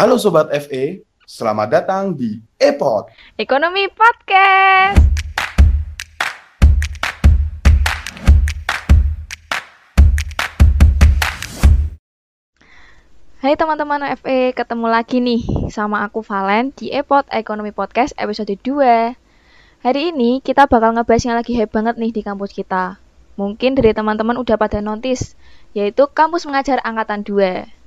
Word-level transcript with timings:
Halo 0.00 0.16
Sobat 0.16 0.48
FE, 0.64 1.04
selamat 1.28 1.68
datang 1.68 2.16
di 2.16 2.40
EPOD. 2.56 3.36
Ekonomi 3.36 3.84
Podcast. 3.92 4.96
Hai 13.44 13.52
teman-teman 13.60 14.16
FE, 14.16 14.56
ketemu 14.56 14.88
lagi 14.88 15.20
nih 15.20 15.68
sama 15.68 16.08
aku 16.08 16.24
Valen 16.24 16.72
di 16.72 16.88
Epot 16.96 17.28
Ekonomi 17.28 17.68
Podcast 17.68 18.16
episode 18.16 18.56
2. 18.56 19.12
Hari 19.84 20.00
ini 20.16 20.40
kita 20.40 20.64
bakal 20.64 20.96
ngebahas 20.96 21.28
yang 21.28 21.36
lagi 21.36 21.52
hype 21.52 21.76
banget 21.76 22.00
nih 22.00 22.08
di 22.08 22.24
kampus 22.24 22.56
kita. 22.56 22.96
Mungkin 23.36 23.76
dari 23.76 23.92
teman-teman 23.92 24.40
udah 24.40 24.56
pada 24.56 24.80
notice, 24.80 25.36
yaitu 25.76 26.08
kampus 26.08 26.48
mengajar 26.48 26.80
angkatan 26.88 27.20
2. 27.20 27.79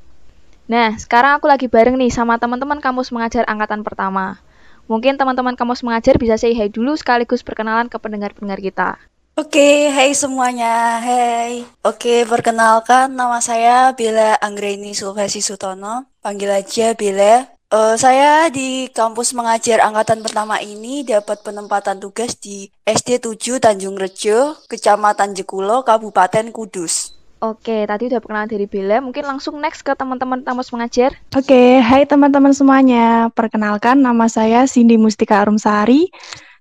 Nah, 0.63 0.95
sekarang 0.95 1.39
aku 1.39 1.51
lagi 1.51 1.67
bareng 1.67 1.99
nih 1.99 2.07
sama 2.07 2.39
teman-teman 2.39 2.79
kampus 2.79 3.11
mengajar 3.11 3.43
angkatan 3.51 3.83
pertama. 3.83 4.39
Mungkin 4.87 5.15
teman-teman 5.19 5.55
kampus 5.55 5.83
mengajar 5.83 6.15
bisa 6.19 6.35
say 6.39 6.55
hi 6.55 6.67
dulu 6.71 6.95
sekaligus 6.95 7.43
perkenalan 7.43 7.87
ke 7.87 7.99
pendengar-pendengar 7.99 8.59
kita. 8.59 8.89
Oke, 9.33 9.89
hai 9.89 10.13
semuanya, 10.13 11.01
hai. 11.01 11.65
Oke, 11.81 12.21
perkenalkan 12.29 13.09
nama 13.17 13.41
saya 13.41 13.89
Bella 13.97 14.37
Anggreni 14.37 14.93
Sulvesi 14.93 15.41
Sutono, 15.41 16.05
panggil 16.21 16.53
aja 16.53 16.93
Bella. 16.93 17.49
Uh, 17.73 17.97
saya 17.97 18.53
di 18.53 18.85
kampus 18.93 19.33
mengajar 19.33 19.81
angkatan 19.81 20.21
pertama 20.21 20.61
ini 20.61 21.01
dapat 21.01 21.41
penempatan 21.41 21.97
tugas 21.97 22.37
di 22.37 22.69
SD 22.85 23.17
7 23.17 23.57
Tanjung 23.57 23.97
Rejo, 23.97 24.61
Kecamatan 24.69 25.33
Jekulo, 25.33 25.81
Kabupaten 25.81 26.53
Kudus. 26.53 27.22
Oke, 27.43 27.83
tadi 27.83 28.07
udah 28.07 28.23
perkenalan 28.23 28.47
dari 28.47 28.71
Bella, 28.71 29.03
mungkin 29.03 29.27
langsung 29.27 29.59
next 29.59 29.83
ke 29.83 29.91
teman-teman 29.99 30.47
kampus 30.47 30.71
mengajar. 30.71 31.11
Oke, 31.35 31.83
hai 31.83 32.07
teman-teman 32.07 32.55
semuanya. 32.55 33.27
Perkenalkan 33.35 33.99
nama 33.99 34.31
saya 34.31 34.63
Cindy 34.63 34.95
Mustika 34.95 35.43
Arumsari. 35.43 36.07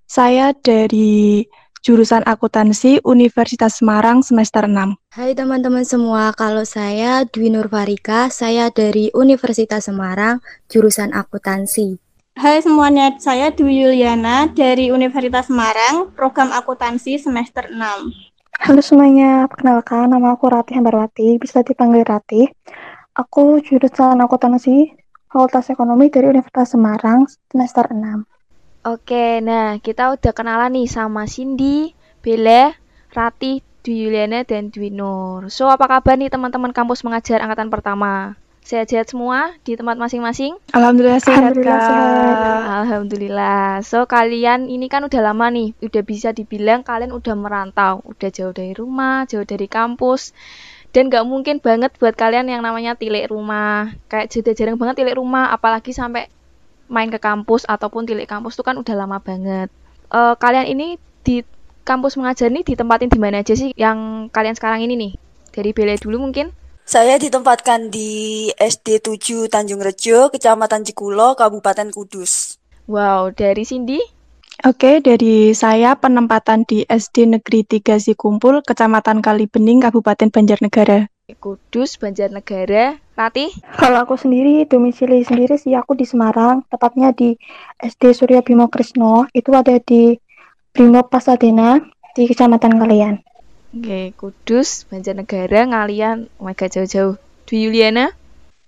Saya 0.03 0.51
dari 0.51 1.47
jurusan 1.87 2.27
akuntansi 2.27 2.99
Universitas 3.07 3.79
Semarang 3.79 4.27
semester 4.27 4.67
6. 4.67 5.15
Hai 5.15 5.31
teman-teman 5.31 5.87
semua, 5.87 6.35
kalau 6.35 6.67
saya 6.67 7.23
Dwi 7.31 7.47
Nur 7.47 7.71
Farika, 7.71 8.27
saya 8.27 8.67
dari 8.67 9.07
Universitas 9.15 9.87
Semarang, 9.87 10.43
jurusan 10.67 11.15
akuntansi. 11.15 11.95
Hai 12.35 12.59
semuanya, 12.59 13.15
saya 13.23 13.55
Dwi 13.55 13.87
Yuliana 13.87 14.51
dari 14.51 14.91
Universitas 14.91 15.47
Semarang, 15.47 16.11
program 16.11 16.51
akuntansi 16.51 17.23
semester 17.23 17.71
6. 17.71 18.32
Halo 18.63 18.79
semuanya, 18.79 19.43
perkenalkan 19.51 20.07
nama 20.07 20.39
aku 20.39 20.47
Ratih 20.47 20.79
Ambarwati, 20.79 21.35
bisa 21.35 21.67
dipanggil 21.67 22.07
Ratih. 22.07 22.47
Aku 23.11 23.59
jurusan 23.59 24.15
akuntansi 24.23 24.87
Fakultas 25.27 25.67
Ekonomi 25.67 26.07
dari 26.07 26.31
Universitas 26.31 26.71
Semarang 26.71 27.27
semester 27.27 27.91
6. 27.91 28.23
Oke, 28.87 29.43
nah 29.43 29.75
kita 29.83 30.15
udah 30.15 30.31
kenalan 30.31 30.79
nih 30.79 30.87
sama 30.87 31.27
Cindy, 31.27 31.91
Bella, 32.23 32.71
Rati, 33.11 33.59
Dwi 33.83 34.07
Yuliana, 34.07 34.47
dan 34.47 34.71
Dwi 34.71 34.95
Nur. 34.95 35.51
So, 35.51 35.67
apa 35.67 35.83
kabar 35.99 36.15
nih 36.15 36.31
teman-teman 36.31 36.71
kampus 36.71 37.03
mengajar 37.03 37.43
angkatan 37.43 37.67
pertama? 37.67 38.39
Sehat-sehat 38.63 39.11
semua 39.11 39.51
di 39.67 39.75
tempat 39.75 39.99
masing-masing? 39.99 40.55
Alhamdulillah 40.71 41.19
sehat, 41.19 41.51
Alhamdulillah 41.51 41.79
Kak. 41.79 41.87
sehat. 41.91 42.35
Alhamdulillah. 42.63 43.67
So, 43.83 44.07
kalian 44.07 44.71
ini 44.71 44.87
kan 44.87 45.03
udah 45.03 45.19
lama 45.19 45.51
nih, 45.51 45.75
udah 45.83 46.03
bisa 46.07 46.31
dibilang 46.31 46.79
kalian 46.79 47.11
udah 47.11 47.35
merantau, 47.35 47.99
udah 48.07 48.29
jauh 48.31 48.55
dari 48.55 48.71
rumah, 48.71 49.27
jauh 49.27 49.43
dari 49.43 49.67
kampus. 49.67 50.31
Dan 50.95 51.11
gak 51.11 51.27
mungkin 51.27 51.59
banget 51.59 51.91
buat 51.99 52.15
kalian 52.15 52.47
yang 52.47 52.63
namanya 52.63 52.95
tilik 52.95 53.27
rumah. 53.27 53.91
Kayak 54.07 54.31
sudah 54.31 54.53
jarang 54.55 54.79
banget 54.79 55.03
tilik 55.03 55.19
rumah, 55.19 55.51
apalagi 55.51 55.91
sampai 55.91 56.31
main 56.87 57.11
ke 57.11 57.19
kampus 57.19 57.67
ataupun 57.67 58.07
tilik 58.07 58.29
kampus 58.29 58.55
itu 58.55 58.63
kan 58.63 58.79
udah 58.79 58.95
lama 58.95 59.19
banget. 59.19 59.67
Eh, 60.13 60.35
kalian 60.39 60.69
ini 60.69 61.01
di 61.25 61.41
kampus 61.83 62.15
mengajar 62.15 62.47
nih 62.47 62.63
ditempatin 62.63 63.11
di 63.11 63.19
mana 63.19 63.43
aja 63.43 63.57
sih 63.57 63.75
yang 63.75 64.29
kalian 64.31 64.55
sekarang 64.55 64.85
ini 64.85 64.95
nih? 64.95 65.11
Dari 65.51 65.73
Bella 65.75 65.97
dulu 65.99 66.29
mungkin? 66.29 66.53
Saya 66.83 67.15
ditempatkan 67.15 67.87
di 67.87 68.51
SD 68.59 68.99
7 68.99 69.47
Tanjung 69.47 69.79
Rejo, 69.79 70.27
Kecamatan 70.27 70.83
Jekulo, 70.83 71.31
Kabupaten 71.31 71.87
Kudus. 71.95 72.59
Wow, 72.91 73.31
dari 73.31 73.63
Cindy? 73.63 74.03
Oke, 74.67 74.99
dari 74.99 75.55
saya 75.55 75.95
penempatan 75.95 76.67
di 76.67 76.83
SD 76.83 77.39
Negeri 77.39 77.63
3 77.63 78.03
Sikumpul, 78.03 78.67
Kecamatan 78.67 79.23
Kalibening, 79.23 79.79
Kabupaten 79.79 80.27
Banjarnegara. 80.27 81.07
Kudus, 81.39 81.95
Banjarnegara, 81.95 82.99
Ratih? 83.15 83.55
Kalau 83.79 84.03
aku 84.03 84.19
sendiri, 84.19 84.67
domisili 84.67 85.23
sendiri 85.23 85.55
sih 85.55 85.79
aku 85.79 85.95
di 85.95 86.03
Semarang, 86.03 86.67
tepatnya 86.67 87.15
di 87.15 87.39
SD 87.79 88.11
Surya 88.11 88.43
Bimo 88.43 88.67
Krisno, 88.67 89.23
itu 89.31 89.55
ada 89.55 89.79
di 89.79 90.19
Brimob 90.75 91.07
Pasadena, 91.07 91.79
di 92.11 92.27
Kecamatan 92.27 92.75
Kalian. 92.75 93.23
Oke, 93.73 94.13
Kudus, 94.13 94.85
Banjarnegara, 94.85 95.65
Ngalian, 95.65 96.29
oh 96.37 96.45
my 96.45 96.53
god 96.53 96.69
jauh-jauh. 96.69 97.17
Dwi 97.49 97.65
Yuliana? 97.65 98.13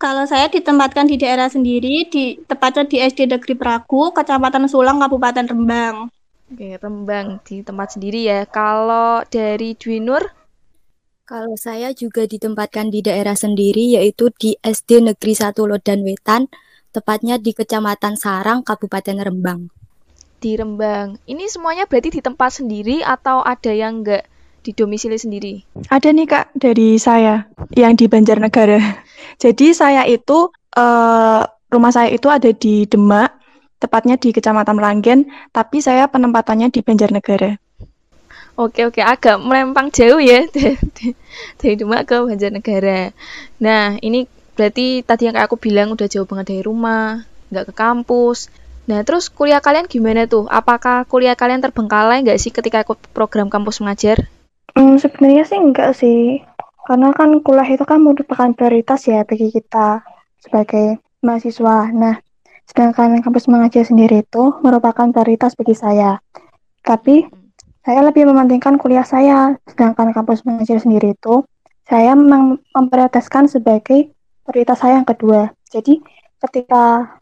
Kalau 0.02 0.26
saya 0.26 0.50
ditempatkan 0.50 1.06
di 1.06 1.22
daerah 1.22 1.46
sendiri, 1.46 2.10
di 2.10 2.42
tepatnya 2.42 2.90
di 2.90 2.98
SD 3.06 3.30
Negeri 3.30 3.54
Pragu, 3.54 4.10
Kecamatan 4.10 4.66
Sulang, 4.66 4.98
Kabupaten 4.98 5.46
Rembang. 5.46 6.10
Oke, 6.50 6.82
Rembang 6.82 7.38
di 7.46 7.62
tempat 7.62 7.94
sendiri 7.94 8.26
ya. 8.26 8.50
Kalau 8.50 9.22
dari 9.30 9.78
Dwi 9.78 10.02
Nur? 10.02 10.26
Kalau 11.30 11.54
saya 11.54 11.94
juga 11.94 12.26
ditempatkan 12.26 12.90
di 12.90 13.06
daerah 13.06 13.38
sendiri, 13.38 14.02
yaitu 14.02 14.34
di 14.34 14.58
SD 14.58 15.06
Negeri 15.06 15.38
1 15.38 15.54
Lodan 15.70 16.02
Wetan, 16.02 16.50
tepatnya 16.90 17.38
di 17.38 17.54
Kecamatan 17.54 18.18
Sarang, 18.18 18.66
Kabupaten 18.66 19.22
Rembang. 19.22 19.70
Di 20.42 20.58
Rembang. 20.58 21.22
Ini 21.30 21.46
semuanya 21.46 21.86
berarti 21.86 22.10
di 22.10 22.22
tempat 22.26 22.58
sendiri 22.58 23.06
atau 23.06 23.46
ada 23.46 23.70
yang 23.70 24.02
enggak 24.02 24.26
di 24.66 24.74
domisili 24.74 25.22
sendiri? 25.22 25.62
Ada 25.94 26.10
nih 26.10 26.26
Kak 26.26 26.58
dari 26.58 26.98
saya 26.98 27.46
yang 27.78 27.94
di 27.94 28.10
Banjarnegara. 28.10 28.82
Jadi 29.44 29.78
saya 29.78 30.10
itu 30.10 30.50
eh, 30.74 31.42
rumah 31.70 31.92
saya 31.94 32.10
itu 32.10 32.26
ada 32.34 32.50
di 32.50 32.90
Demak, 32.90 33.38
tepatnya 33.78 34.18
di 34.18 34.34
Kecamatan 34.34 34.82
Langgen, 34.82 35.30
tapi 35.54 35.86
saya 35.86 36.10
penempatannya 36.10 36.74
di 36.74 36.82
Banjarnegara. 36.82 37.62
Oke, 38.56 38.88
oke, 38.88 39.04
agak 39.04 39.38
melempang 39.44 39.92
jauh 39.92 40.18
ya 40.18 40.48
dari, 40.56 40.80
dari 41.62 41.76
Demak 41.78 42.10
ke 42.10 42.18
Banjarnegara. 42.26 43.14
Nah, 43.62 44.02
ini 44.02 44.26
berarti 44.56 45.04
tadi 45.06 45.28
yang 45.30 45.36
kayak 45.36 45.52
aku 45.52 45.60
bilang 45.60 45.94
udah 45.94 46.08
jauh 46.08 46.26
banget 46.26 46.56
dari 46.56 46.62
rumah, 46.64 47.28
nggak 47.52 47.70
ke 47.70 47.74
kampus. 47.76 48.50
Nah, 48.86 49.04
terus 49.04 49.28
kuliah 49.28 49.60
kalian 49.60 49.92
gimana 49.92 50.24
tuh? 50.30 50.48
Apakah 50.48 51.04
kuliah 51.10 51.36
kalian 51.36 51.60
terbengkalai 51.60 52.24
nggak 52.24 52.40
sih 52.40 52.56
ketika 52.56 52.86
ikut 52.86 53.02
program 53.12 53.52
kampus 53.52 53.84
mengajar? 53.84 54.30
Hmm, 54.74 54.98
sebenarnya 54.98 55.44
sih 55.46 55.60
enggak 55.62 55.94
sih, 55.94 56.42
karena 56.90 57.14
kan 57.14 57.38
kuliah 57.46 57.70
itu 57.70 57.86
kan 57.86 58.02
merupakan 58.02 58.50
prioritas 58.58 59.06
ya 59.06 59.22
bagi 59.22 59.54
kita 59.54 60.02
sebagai 60.42 60.98
mahasiswa. 61.22 61.94
Nah, 61.94 62.18
sedangkan 62.66 63.22
kampus 63.22 63.46
mengajar 63.46 63.86
sendiri 63.86 64.26
itu 64.26 64.44
merupakan 64.66 65.10
prioritas 65.14 65.54
bagi 65.54 65.78
saya. 65.78 66.18
Tapi 66.82 67.26
saya 67.86 68.02
lebih 68.02 68.26
mementingkan 68.26 68.82
kuliah 68.82 69.06
saya, 69.06 69.54
sedangkan 69.70 70.10
kampus 70.10 70.42
mengajar 70.42 70.82
sendiri 70.82 71.14
itu 71.14 71.46
saya 71.86 72.18
memang 72.18 72.58
memprioritaskan 72.74 73.46
sebagai 73.46 74.10
prioritas 74.42 74.82
saya 74.82 74.98
yang 75.02 75.06
kedua. 75.06 75.54
Jadi 75.70 76.02
ketika 76.42 77.18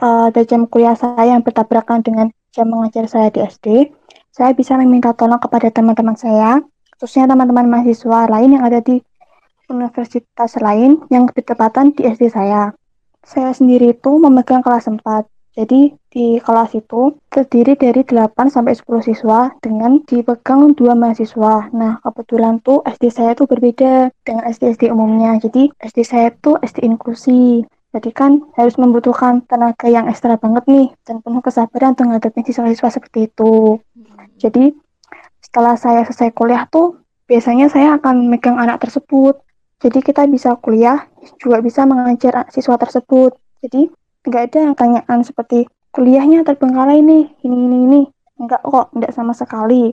uh, 0.00 0.28
ada 0.28 0.42
jam 0.44 0.68
kuliah 0.68 0.96
saya 0.96 1.32
yang 1.32 1.40
bertabrakan 1.40 2.04
dengan 2.04 2.28
jam 2.52 2.68
mengajar 2.68 3.08
saya 3.08 3.32
di 3.32 3.40
SD, 3.40 3.88
saya 4.32 4.52
bisa 4.52 4.76
meminta 4.76 5.16
tolong 5.16 5.40
kepada 5.40 5.72
teman-teman 5.72 6.16
saya, 6.16 6.60
khususnya 7.02 7.26
teman-teman 7.26 7.66
mahasiswa 7.66 8.30
lain 8.30 8.54
yang 8.54 8.62
ada 8.62 8.78
di 8.78 9.02
universitas 9.66 10.54
lain 10.62 11.02
yang 11.10 11.26
bertepatan 11.26 11.90
di 11.98 12.06
SD 12.06 12.30
saya. 12.30 12.70
Saya 13.26 13.50
sendiri 13.50 13.90
itu 13.90 14.22
memegang 14.22 14.62
kelas 14.62 14.86
4. 14.86 15.02
Jadi 15.58 15.98
di 16.14 16.38
kelas 16.38 16.78
itu 16.78 17.18
terdiri 17.26 17.74
dari 17.74 18.06
8 18.06 18.54
sampai 18.54 18.78
10 18.78 19.02
siswa 19.02 19.50
dengan 19.58 19.98
dipegang 20.06 20.78
dua 20.78 20.94
mahasiswa. 20.94 21.74
Nah, 21.74 21.98
kebetulan 22.06 22.62
tuh 22.62 22.86
SD 22.86 23.10
saya 23.10 23.34
tuh 23.34 23.50
berbeda 23.50 24.14
dengan 24.22 24.46
SD-SD 24.46 24.94
umumnya. 24.94 25.42
Jadi 25.42 25.74
SD 25.82 26.06
saya 26.06 26.30
tuh 26.38 26.54
SD 26.62 26.86
inklusi. 26.86 27.66
Jadi 27.90 28.14
kan 28.14 28.46
harus 28.54 28.78
membutuhkan 28.78 29.42
tenaga 29.50 29.90
yang 29.90 30.06
ekstra 30.06 30.38
banget 30.38 30.70
nih 30.70 30.94
dan 31.02 31.18
penuh 31.18 31.42
kesabaran 31.42 31.98
untuk 31.98 32.06
menghadapi 32.14 32.46
siswa-siswa 32.46 32.88
seperti 32.94 33.26
itu. 33.26 33.82
Jadi 34.38 34.70
setelah 35.52 35.76
saya 35.76 36.00
selesai 36.08 36.32
kuliah 36.32 36.64
tuh 36.64 37.04
biasanya 37.28 37.68
saya 37.68 38.00
akan 38.00 38.24
megang 38.32 38.56
anak 38.56 38.80
tersebut. 38.80 39.36
Jadi 39.84 40.00
kita 40.00 40.24
bisa 40.24 40.56
kuliah 40.56 41.12
juga 41.36 41.60
bisa 41.60 41.84
mengajar 41.84 42.48
siswa 42.48 42.80
tersebut. 42.80 43.36
Jadi 43.60 43.92
nggak 44.24 44.42
ada 44.48 44.58
yang 44.64 44.72
tanyaan 44.72 45.20
seperti 45.20 45.68
kuliahnya 45.92 46.48
terbengkalai 46.48 47.04
nih, 47.04 47.28
ini, 47.44 47.56
ini, 47.68 47.76
ini. 47.84 48.02
Enggak 48.40 48.64
kok, 48.64 48.96
enggak 48.96 49.12
sama 49.12 49.36
sekali. 49.36 49.92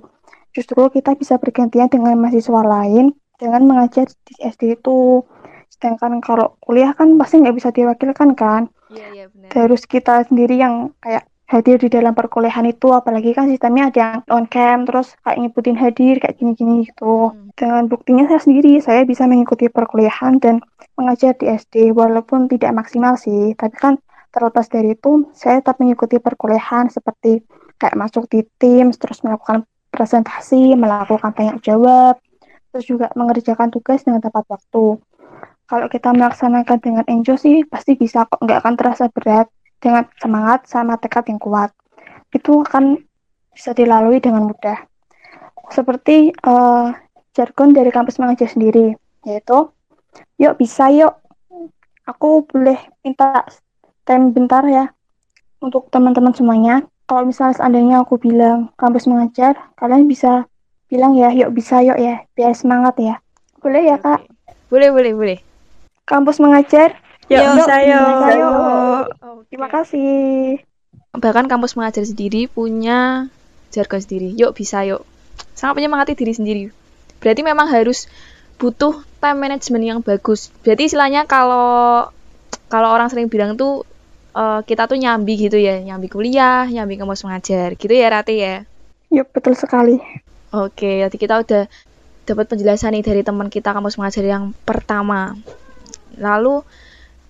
Justru 0.56 0.80
kita 0.96 1.20
bisa 1.20 1.36
bergantian 1.36 1.92
dengan 1.92 2.16
mahasiswa 2.16 2.64
lain 2.64 3.12
dengan 3.36 3.68
mengajar 3.68 4.08
di 4.08 4.40
SD 4.40 4.80
itu. 4.80 5.28
Sedangkan 5.68 6.24
kalau 6.24 6.56
kuliah 6.64 6.96
kan 6.96 7.20
pasti 7.20 7.44
nggak 7.44 7.60
bisa 7.60 7.76
diwakilkan 7.76 8.32
kan. 8.32 8.72
Iya, 8.96 9.08
iya 9.12 9.26
benar. 9.28 9.52
Terus 9.52 9.84
kita 9.84 10.24
sendiri 10.24 10.56
yang 10.56 10.96
kayak 11.04 11.28
hadir 11.50 11.81
di 11.81 11.90
dalam 11.90 12.13
perkuliahan 12.13 12.69
itu, 12.69 12.94
apalagi 12.94 13.34
kan 13.34 13.50
sistemnya 13.50 13.90
ada 13.90 13.98
yang 13.98 14.22
on 14.30 14.46
cam, 14.46 14.86
terus 14.86 15.18
kayak 15.25 15.38
nyebutin 15.42 15.78
hadir 15.81 16.22
kayak 16.22 16.38
gini-gini 16.38 16.86
gitu. 16.86 17.34
Hmm. 17.34 17.50
Dengan 17.57 17.90
buktinya 17.90 18.30
saya 18.30 18.38
sendiri, 18.38 18.78
saya 18.78 19.01
bisa 19.01 19.25
mengikuti 19.25 19.66
perkuliahan 19.66 20.38
dan 20.38 20.62
mengajar 20.94 21.34
di 21.42 21.50
SD, 21.50 21.90
walaupun 21.98 22.46
tidak 22.54 22.69
maksimal 22.78 23.18
sih, 23.18 23.57
tapi 23.57 23.75
kan 23.81 23.98
terlepas 24.30 24.69
dari 24.69 24.94
itu, 24.94 25.25
saya 25.34 25.57
tetap 25.66 25.81
mengikuti 25.81 26.22
perkuliahan 26.22 26.94
seperti 26.94 27.42
kayak 27.81 27.98
masuk 27.98 28.30
di 28.30 28.45
tim, 28.62 28.94
terus 28.94 29.25
melakukan 29.25 29.66
presentasi, 29.90 30.78
melakukan 30.78 31.34
tanya 31.34 31.57
jawab, 31.66 32.22
terus 32.69 32.86
juga 32.86 33.10
mengerjakan 33.18 33.74
tugas 33.74 34.06
dengan 34.06 34.22
tepat 34.22 34.45
waktu. 34.45 35.02
Kalau 35.66 35.88
kita 35.90 36.13
melaksanakan 36.13 36.78
dengan 36.78 37.06
enjoy 37.10 37.38
sih, 37.42 37.57
pasti 37.66 37.98
bisa 37.98 38.30
kok, 38.30 38.38
nggak 38.38 38.62
akan 38.62 38.74
terasa 38.78 39.10
berat 39.10 39.50
dengan 39.80 40.06
semangat 40.20 40.68
sama 40.68 41.00
tekad 41.00 41.28
yang 41.31 41.40
kuat. 41.42 41.72
Itu 42.30 42.68
akan 42.68 43.00
bisa 43.56 43.76
dilalui 43.76 44.22
dengan 44.22 44.48
mudah. 44.48 44.86
Seperti 45.72 46.31
uh, 46.46 46.94
jargon 47.34 47.76
dari 47.76 47.90
kampus 47.92 48.20
mengajar 48.20 48.48
sendiri, 48.52 48.96
yaitu, 49.28 49.70
yuk 50.40 50.56
bisa 50.60 50.92
yuk, 50.92 51.18
aku 52.08 52.44
boleh 52.48 52.78
minta 53.06 53.46
time 54.04 54.34
bentar 54.34 54.66
ya 54.66 54.90
untuk 55.62 55.88
teman-teman 55.94 56.34
semuanya. 56.34 56.86
Kalau 57.10 57.26
misalnya 57.26 57.58
seandainya 57.58 58.06
aku 58.06 58.22
bilang 58.22 58.70
kampus 58.78 59.10
mengajar, 59.10 59.58
kalian 59.78 60.06
bisa 60.06 60.46
bilang 60.90 61.18
ya, 61.18 61.34
yuk 61.34 61.54
bisa 61.54 61.81
yuk 61.81 61.98
ya, 61.98 62.26
biar 62.38 62.54
semangat 62.54 62.98
ya. 63.02 63.16
Boleh 63.62 63.90
ya 63.90 63.98
kak? 63.98 64.26
Boleh, 64.70 64.94
boleh, 64.94 65.14
boleh. 65.18 65.40
Kampus 66.06 66.38
mengajar, 66.42 66.98
Yuk, 67.30 67.38
Yuk, 67.38 67.54
bisa 67.62 67.76
yuk. 67.86 69.06
Oke. 69.22 69.46
terima 69.54 69.70
kasih. 69.70 70.60
Bahkan 71.14 71.46
kampus 71.46 71.78
mengajar 71.78 72.02
sendiri 72.02 72.50
punya 72.50 73.30
jargon 73.70 74.02
sendiri. 74.02 74.34
Yuk 74.34 74.58
bisa 74.58 74.81
yuk. 74.81 75.06
Sangat 75.54 75.78
menyemangati 75.78 76.18
diri 76.18 76.34
sendiri. 76.34 76.64
Berarti 77.22 77.42
memang 77.46 77.70
harus 77.70 78.10
butuh 78.58 79.06
time 79.22 79.40
management 79.40 79.84
yang 79.86 80.00
bagus. 80.02 80.50
Berarti 80.66 80.90
istilahnya 80.90 81.30
kalau 81.30 82.10
kalau 82.66 82.90
orang 82.90 83.14
sering 83.14 83.30
bilang 83.30 83.54
tuh 83.54 83.86
eh, 84.34 84.62
kita 84.66 84.90
tuh 84.90 84.98
nyambi 84.98 85.38
gitu 85.38 85.62
ya, 85.62 85.78
nyambi 85.86 86.10
kuliah, 86.10 86.66
nyambi 86.66 86.98
kampus 86.98 87.30
mengajar, 87.30 87.78
gitu 87.78 87.94
ya 87.94 88.10
Rati 88.10 88.36
ya. 88.42 88.66
Yuk, 89.14 89.30
betul 89.34 89.54
sekali. 89.54 90.02
Oke, 90.50 91.06
jadi 91.06 91.14
kita 91.18 91.46
udah 91.46 91.64
dapat 92.26 92.46
penjelasan 92.46 92.94
nih 92.94 93.06
dari 93.06 93.22
teman 93.22 93.54
kita 93.54 93.74
kampus 93.74 93.98
mengajar 94.02 94.26
yang 94.26 94.54
pertama. 94.66 95.38
Lalu 96.18 96.62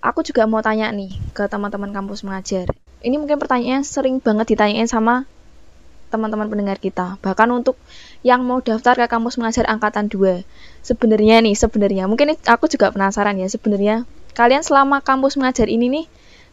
aku 0.00 0.24
juga 0.24 0.48
mau 0.48 0.64
tanya 0.64 0.88
nih 0.92 1.12
ke 1.36 1.44
teman-teman 1.46 1.92
kampus 1.92 2.24
mengajar. 2.24 2.68
Ini 3.00 3.16
mungkin 3.16 3.40
pertanyaannya 3.40 3.84
sering 3.84 4.20
banget 4.20 4.56
ditanyain 4.56 4.88
sama 4.88 5.24
teman-teman 6.10 6.50
pendengar 6.50 6.76
kita. 6.76 7.16
Bahkan 7.22 7.48
untuk 7.54 7.78
yang 8.26 8.44
mau 8.44 8.60
daftar 8.60 8.98
ke 8.98 9.06
kampus 9.06 9.38
mengajar 9.38 9.64
angkatan 9.70 10.10
2. 10.10 10.44
Sebenarnya 10.84 11.40
nih, 11.40 11.54
sebenarnya 11.54 12.04
mungkin 12.10 12.34
aku 12.44 12.66
juga 12.66 12.90
penasaran 12.90 13.38
ya 13.38 13.46
sebenarnya 13.46 14.04
kalian 14.34 14.64
selama 14.64 15.00
kampus 15.00 15.38
mengajar 15.38 15.70
ini 15.70 15.86
nih 15.88 16.06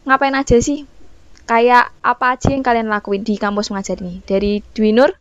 ngapain 0.06 0.36
aja 0.36 0.56
sih? 0.62 0.86
Kayak 1.48 1.90
apa 2.04 2.36
aja 2.36 2.52
yang 2.52 2.60
kalian 2.60 2.92
lakuin 2.92 3.24
di 3.24 3.40
kampus 3.40 3.72
mengajar 3.72 3.98
ini? 4.04 4.20
Dari 4.24 4.60
Dwi 4.76 4.92
Nur? 4.92 5.16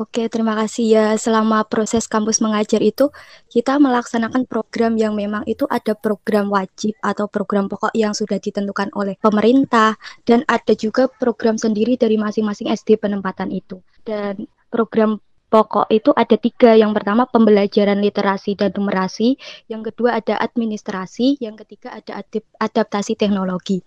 Oke, 0.00 0.32
terima 0.32 0.56
kasih 0.56 0.86
ya. 0.88 1.06
Selama 1.20 1.60
proses 1.68 2.08
kampus 2.08 2.40
mengajar 2.40 2.80
itu, 2.80 3.12
kita 3.52 3.76
melaksanakan 3.76 4.48
program 4.48 4.96
yang 4.96 5.12
memang 5.12 5.44
itu 5.44 5.68
ada 5.68 5.92
program 5.92 6.48
wajib 6.48 6.96
atau 7.04 7.28
program 7.28 7.68
pokok 7.68 7.92
yang 7.92 8.16
sudah 8.16 8.40
ditentukan 8.40 8.88
oleh 8.96 9.20
pemerintah, 9.20 10.00
dan 10.24 10.40
ada 10.48 10.72
juga 10.72 11.04
program 11.04 11.60
sendiri 11.60 12.00
dari 12.00 12.16
masing-masing 12.16 12.72
SD 12.72 12.96
penempatan 12.96 13.52
itu. 13.52 13.84
Dan 14.00 14.48
program 14.72 15.20
pokok 15.52 15.92
itu 15.92 16.16
ada 16.16 16.36
tiga. 16.40 16.72
Yang 16.72 16.96
pertama 16.96 17.28
pembelajaran 17.28 18.00
literasi 18.00 18.56
dan 18.56 18.72
numerasi, 18.72 19.36
yang 19.68 19.84
kedua 19.84 20.16
ada 20.16 20.40
administrasi, 20.40 21.44
yang 21.44 21.60
ketiga 21.60 21.92
ada 21.92 22.24
adaptasi 22.56 23.20
teknologi. 23.20 23.84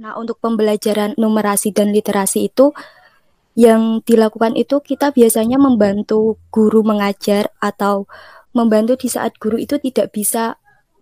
Nah, 0.00 0.16
untuk 0.16 0.40
pembelajaran 0.40 1.20
numerasi 1.20 1.76
dan 1.76 1.92
literasi 1.92 2.48
itu 2.48 2.72
yang 3.60 4.00
dilakukan 4.08 4.56
itu 4.56 4.80
kita 4.80 5.12
biasanya 5.12 5.60
membantu 5.60 6.40
guru 6.48 6.80
mengajar 6.80 7.52
atau 7.60 8.08
membantu 8.56 8.96
di 8.96 9.12
saat 9.12 9.36
guru 9.36 9.60
itu 9.60 9.76
tidak 9.76 10.16
bisa 10.16 10.56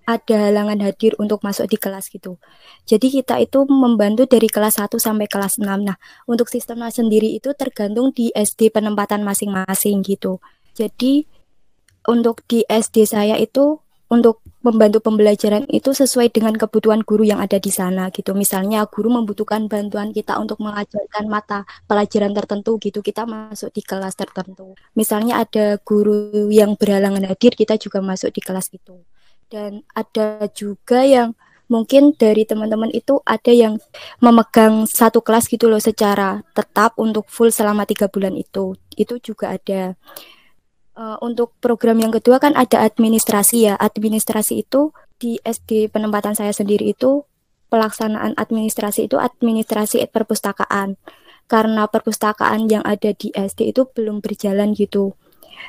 ada 0.09 0.51
halangan 0.51 0.81
hadir 0.83 1.15
untuk 1.23 1.45
masuk 1.45 1.71
di 1.71 1.79
kelas 1.79 2.11
gitu. 2.11 2.41
Jadi 2.89 3.13
kita 3.21 3.39
itu 3.45 3.63
membantu 3.69 4.25
dari 4.25 4.49
kelas 4.49 4.81
1 4.81 4.97
sampai 4.97 5.29
kelas 5.29 5.61
6. 5.61 5.69
Nah, 5.85 6.01
untuk 6.25 6.49
sistemnya 6.49 6.89
sendiri 6.89 7.29
itu 7.37 7.53
tergantung 7.55 8.11
di 8.11 8.33
SD 8.33 8.73
penempatan 8.73 9.21
masing-masing 9.21 10.01
gitu. 10.03 10.41
Jadi 10.73 11.29
untuk 12.09 12.41
di 12.49 12.65
SD 12.65 13.05
saya 13.05 13.37
itu 13.37 13.85
untuk 14.09 14.41
membantu 14.59 14.99
pembelajaran 14.99 15.71
itu 15.71 15.95
sesuai 15.95 16.35
dengan 16.35 16.55
kebutuhan 16.59 17.07
guru 17.07 17.23
yang 17.23 17.39
ada 17.39 17.63
di 17.63 17.71
sana 17.71 18.11
gitu. 18.11 18.35
Misalnya 18.35 18.83
guru 18.91 19.15
membutuhkan 19.15 19.71
bantuan 19.71 20.11
kita 20.11 20.35
untuk 20.43 20.59
mengajarkan 20.59 21.25
mata 21.31 21.63
pelajaran 21.87 22.35
tertentu 22.35 22.75
gitu, 22.83 22.99
kita 22.99 23.23
masuk 23.23 23.71
di 23.71 23.83
kelas 23.87 24.19
tertentu. 24.19 24.75
Misalnya 24.99 25.47
ada 25.47 25.79
guru 25.83 26.51
yang 26.51 26.75
berhalangan 26.75 27.23
hadir, 27.31 27.55
kita 27.55 27.79
juga 27.79 28.03
masuk 28.03 28.35
di 28.35 28.43
kelas 28.43 28.75
itu. 28.75 28.99
Dan 29.49 29.87
ada 29.95 30.45
juga 30.53 31.07
yang 31.07 31.33
mungkin 31.71 32.17
dari 32.17 32.49
teman-teman 32.49 32.91
itu 32.91 33.21
ada 33.23 33.53
yang 33.53 33.79
memegang 34.19 34.89
satu 34.89 35.21
kelas 35.21 35.47
gitu 35.47 35.69
loh 35.71 35.81
secara 35.81 36.43
tetap 36.57 36.97
untuk 36.99 37.29
full 37.31 37.53
selama 37.55 37.87
tiga 37.87 38.11
bulan 38.11 38.35
itu. 38.35 38.75
Itu 38.99 39.23
juga 39.23 39.55
ada. 39.55 39.95
Uh, 40.99 41.15
untuk 41.23 41.55
program 41.63 42.03
yang 42.03 42.11
kedua 42.11 42.43
kan 42.43 42.59
ada 42.59 42.83
administrasi 42.83 43.71
ya. 43.71 43.79
Administrasi 43.79 44.67
itu 44.67 44.91
di 45.15 45.39
SD 45.47 45.95
penempatan 45.95 46.35
saya 46.35 46.51
sendiri 46.51 46.91
itu 46.91 47.23
pelaksanaan 47.71 48.35
administrasi 48.35 49.07
itu 49.07 49.15
administrasi 49.15 50.03
perpustakaan. 50.11 50.99
Karena 51.47 51.87
perpustakaan 51.87 52.67
yang 52.67 52.83
ada 52.83 53.15
di 53.15 53.31
SD 53.31 53.71
itu 53.71 53.87
belum 53.87 54.19
berjalan 54.19 54.75
gitu. 54.75 55.15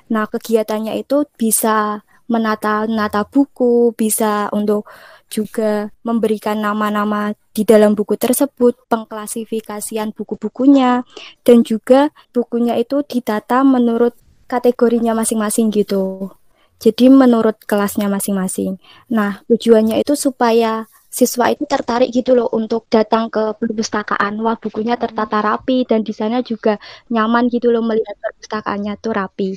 Nah, 0.10 0.26
kegiatannya 0.26 0.98
itu 0.98 1.30
bisa 1.38 2.02
menata-nata 2.26 3.22
buku, 3.26 3.94
bisa 3.94 4.50
untuk 4.50 4.90
juga 5.30 5.94
memberikan 6.02 6.58
nama-nama 6.58 7.38
di 7.54 7.66
dalam 7.66 7.94
buku 7.94 8.18
tersebut, 8.18 8.90
pengklasifikasian 8.90 10.10
buku-bukunya, 10.14 11.06
dan 11.45 11.62
juga 11.62 12.09
bukunya 12.33 12.78
itu 12.81 13.06
didata 13.06 13.62
menurut 13.62 14.18
kategorinya 14.49 15.13
masing-masing 15.13 15.69
gitu. 15.69 16.33
Jadi 16.79 17.11
menurut 17.11 17.59
kelasnya 17.69 18.07
masing-masing. 18.07 18.79
Nah, 19.11 19.44
tujuannya 19.51 19.99
itu 19.99 20.15
supaya 20.15 20.87
siswa 21.09 21.49
itu 21.51 21.65
tertarik 21.65 22.07
gitu 22.13 22.37
loh 22.37 22.47
untuk 22.56 22.87
datang 22.87 23.27
ke 23.27 23.57
perpustakaan. 23.59 24.39
Wah, 24.39 24.56
bukunya 24.56 24.95
tertata 24.95 25.44
rapi 25.44 25.83
dan 25.83 26.06
di 26.07 26.13
sana 26.15 26.39
juga 26.39 26.79
nyaman 27.11 27.51
gitu 27.51 27.73
loh 27.73 27.83
melihat 27.83 28.15
perpustakaannya 28.23 28.94
tuh 29.03 29.11
rapi. 29.11 29.49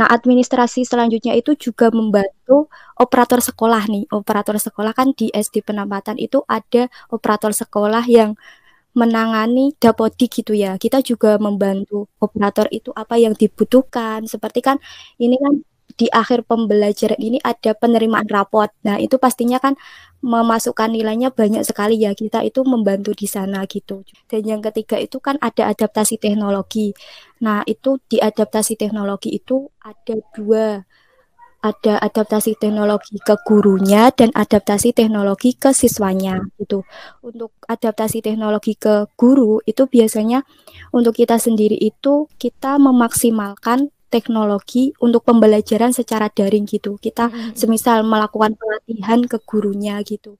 Nah, 0.00 0.08
administrasi 0.08 0.88
selanjutnya 0.88 1.36
itu 1.36 1.52
juga 1.58 1.92
membantu 1.92 2.72
operator 2.96 3.44
sekolah 3.44 3.84
nih. 3.90 4.08
Operator 4.14 4.56
sekolah 4.56 4.96
kan 4.96 5.12
di 5.12 5.28
SD 5.34 5.66
penempatan 5.66 6.16
itu 6.16 6.40
ada 6.48 6.88
operator 7.12 7.52
sekolah 7.52 8.08
yang 8.08 8.38
menangani 8.94 9.74
dapodi 9.82 10.26
gitu 10.30 10.52
ya. 10.54 10.78
Kita 10.78 11.02
juga 11.02 11.36
membantu 11.42 12.06
operator 12.22 12.66
itu 12.70 12.90
apa 12.94 13.18
yang 13.18 13.34
dibutuhkan. 13.34 14.24
Seperti 14.30 14.60
kan 14.62 14.76
ini 15.18 15.36
kan 15.38 15.54
di 15.94 16.10
akhir 16.10 16.42
pembelajaran 16.50 17.20
ini 17.22 17.38
ada 17.42 17.70
penerimaan 17.78 18.26
rapot. 18.26 18.66
Nah, 18.82 18.98
itu 18.98 19.14
pastinya 19.22 19.62
kan 19.62 19.78
memasukkan 20.24 20.90
nilainya 20.90 21.30
banyak 21.30 21.62
sekali 21.62 22.02
ya. 22.02 22.14
Kita 22.16 22.42
itu 22.42 22.62
membantu 22.66 23.14
di 23.14 23.26
sana 23.30 23.62
gitu. 23.70 24.02
Dan 24.26 24.42
yang 24.46 24.60
ketiga 24.64 24.98
itu 24.98 25.22
kan 25.22 25.38
ada 25.38 25.70
adaptasi 25.70 26.18
teknologi. 26.18 26.90
Nah, 27.46 27.62
itu 27.68 28.00
di 28.10 28.18
adaptasi 28.18 28.74
teknologi 28.80 29.34
itu 29.38 29.70
ada 29.82 30.16
dua 30.34 30.82
ada 31.64 31.96
adaptasi 31.96 32.60
teknologi 32.60 33.16
ke 33.24 33.34
gurunya 33.48 34.12
dan 34.12 34.28
adaptasi 34.36 34.92
teknologi 34.92 35.56
ke 35.56 35.72
siswanya 35.72 36.44
gitu. 36.60 36.84
Untuk 37.24 37.56
adaptasi 37.64 38.20
teknologi 38.20 38.76
ke 38.76 39.08
guru 39.16 39.64
itu 39.64 39.88
biasanya 39.88 40.44
untuk 40.92 41.16
kita 41.16 41.40
sendiri 41.40 41.80
itu 41.80 42.28
kita 42.36 42.76
memaksimalkan 42.76 43.88
teknologi 44.12 44.92
untuk 45.00 45.24
pembelajaran 45.24 45.96
secara 45.96 46.28
daring 46.28 46.68
gitu. 46.68 47.00
Kita 47.00 47.32
semisal 47.56 48.04
melakukan 48.04 48.60
pelatihan 48.60 49.24
ke 49.24 49.40
gurunya 49.48 50.04
gitu 50.04 50.36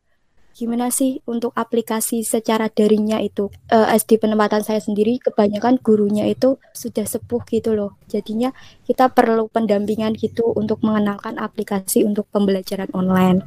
gimana 0.55 0.89
sih 0.95 1.19
untuk 1.27 1.51
aplikasi 1.59 2.23
secara 2.23 2.71
daringnya 2.71 3.19
itu 3.19 3.51
uh, 3.75 3.91
SD 3.91 4.23
penempatan 4.23 4.63
saya 4.63 4.79
sendiri 4.79 5.19
kebanyakan 5.19 5.83
gurunya 5.83 6.31
itu 6.31 6.63
sudah 6.71 7.03
sepuh 7.03 7.43
gitu 7.51 7.75
loh 7.75 7.99
jadinya 8.07 8.55
kita 8.87 9.11
perlu 9.11 9.51
pendampingan 9.51 10.15
gitu 10.15 10.55
untuk 10.55 10.79
mengenalkan 10.87 11.37
aplikasi 11.43 12.07
untuk 12.07 12.31
pembelajaran 12.31 12.89
online 12.95 13.43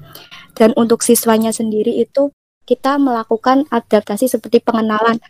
dan 0.53 0.75
untuk 0.75 0.99
siswanya 0.99 1.55
sendiri 1.55 1.95
itu 1.95 2.35
kita 2.67 2.99
melakukan 2.99 3.63
adaptasi 3.71 4.27
seperti 4.27 4.59
pengenalan 4.59 5.23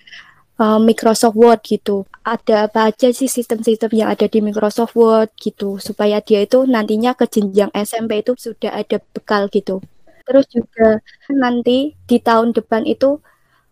uh, 0.58 0.82
Microsoft 0.82 1.38
Word 1.38 1.62
gitu. 1.64 2.10
Ada 2.26 2.68
apa 2.68 2.90
aja 2.92 3.14
sih 3.14 3.30
sistem-sistem 3.30 3.94
yang 3.94 4.10
ada 4.12 4.26
di 4.26 4.42
Microsoft 4.42 4.98
Word 4.98 5.32
gitu 5.38 5.78
supaya 5.78 6.20
dia 6.20 6.44
itu 6.44 6.66
nantinya 6.66 7.14
ke 7.14 7.30
jenjang 7.30 7.70
SMP 7.78 8.26
itu 8.26 8.34
sudah 8.36 8.74
ada 8.74 8.98
bekal 9.14 9.48
gitu. 9.54 9.80
Terus 10.28 10.46
juga 10.52 11.00
nanti 11.32 11.96
di 12.04 12.18
tahun 12.20 12.52
depan 12.52 12.84
itu 12.84 13.24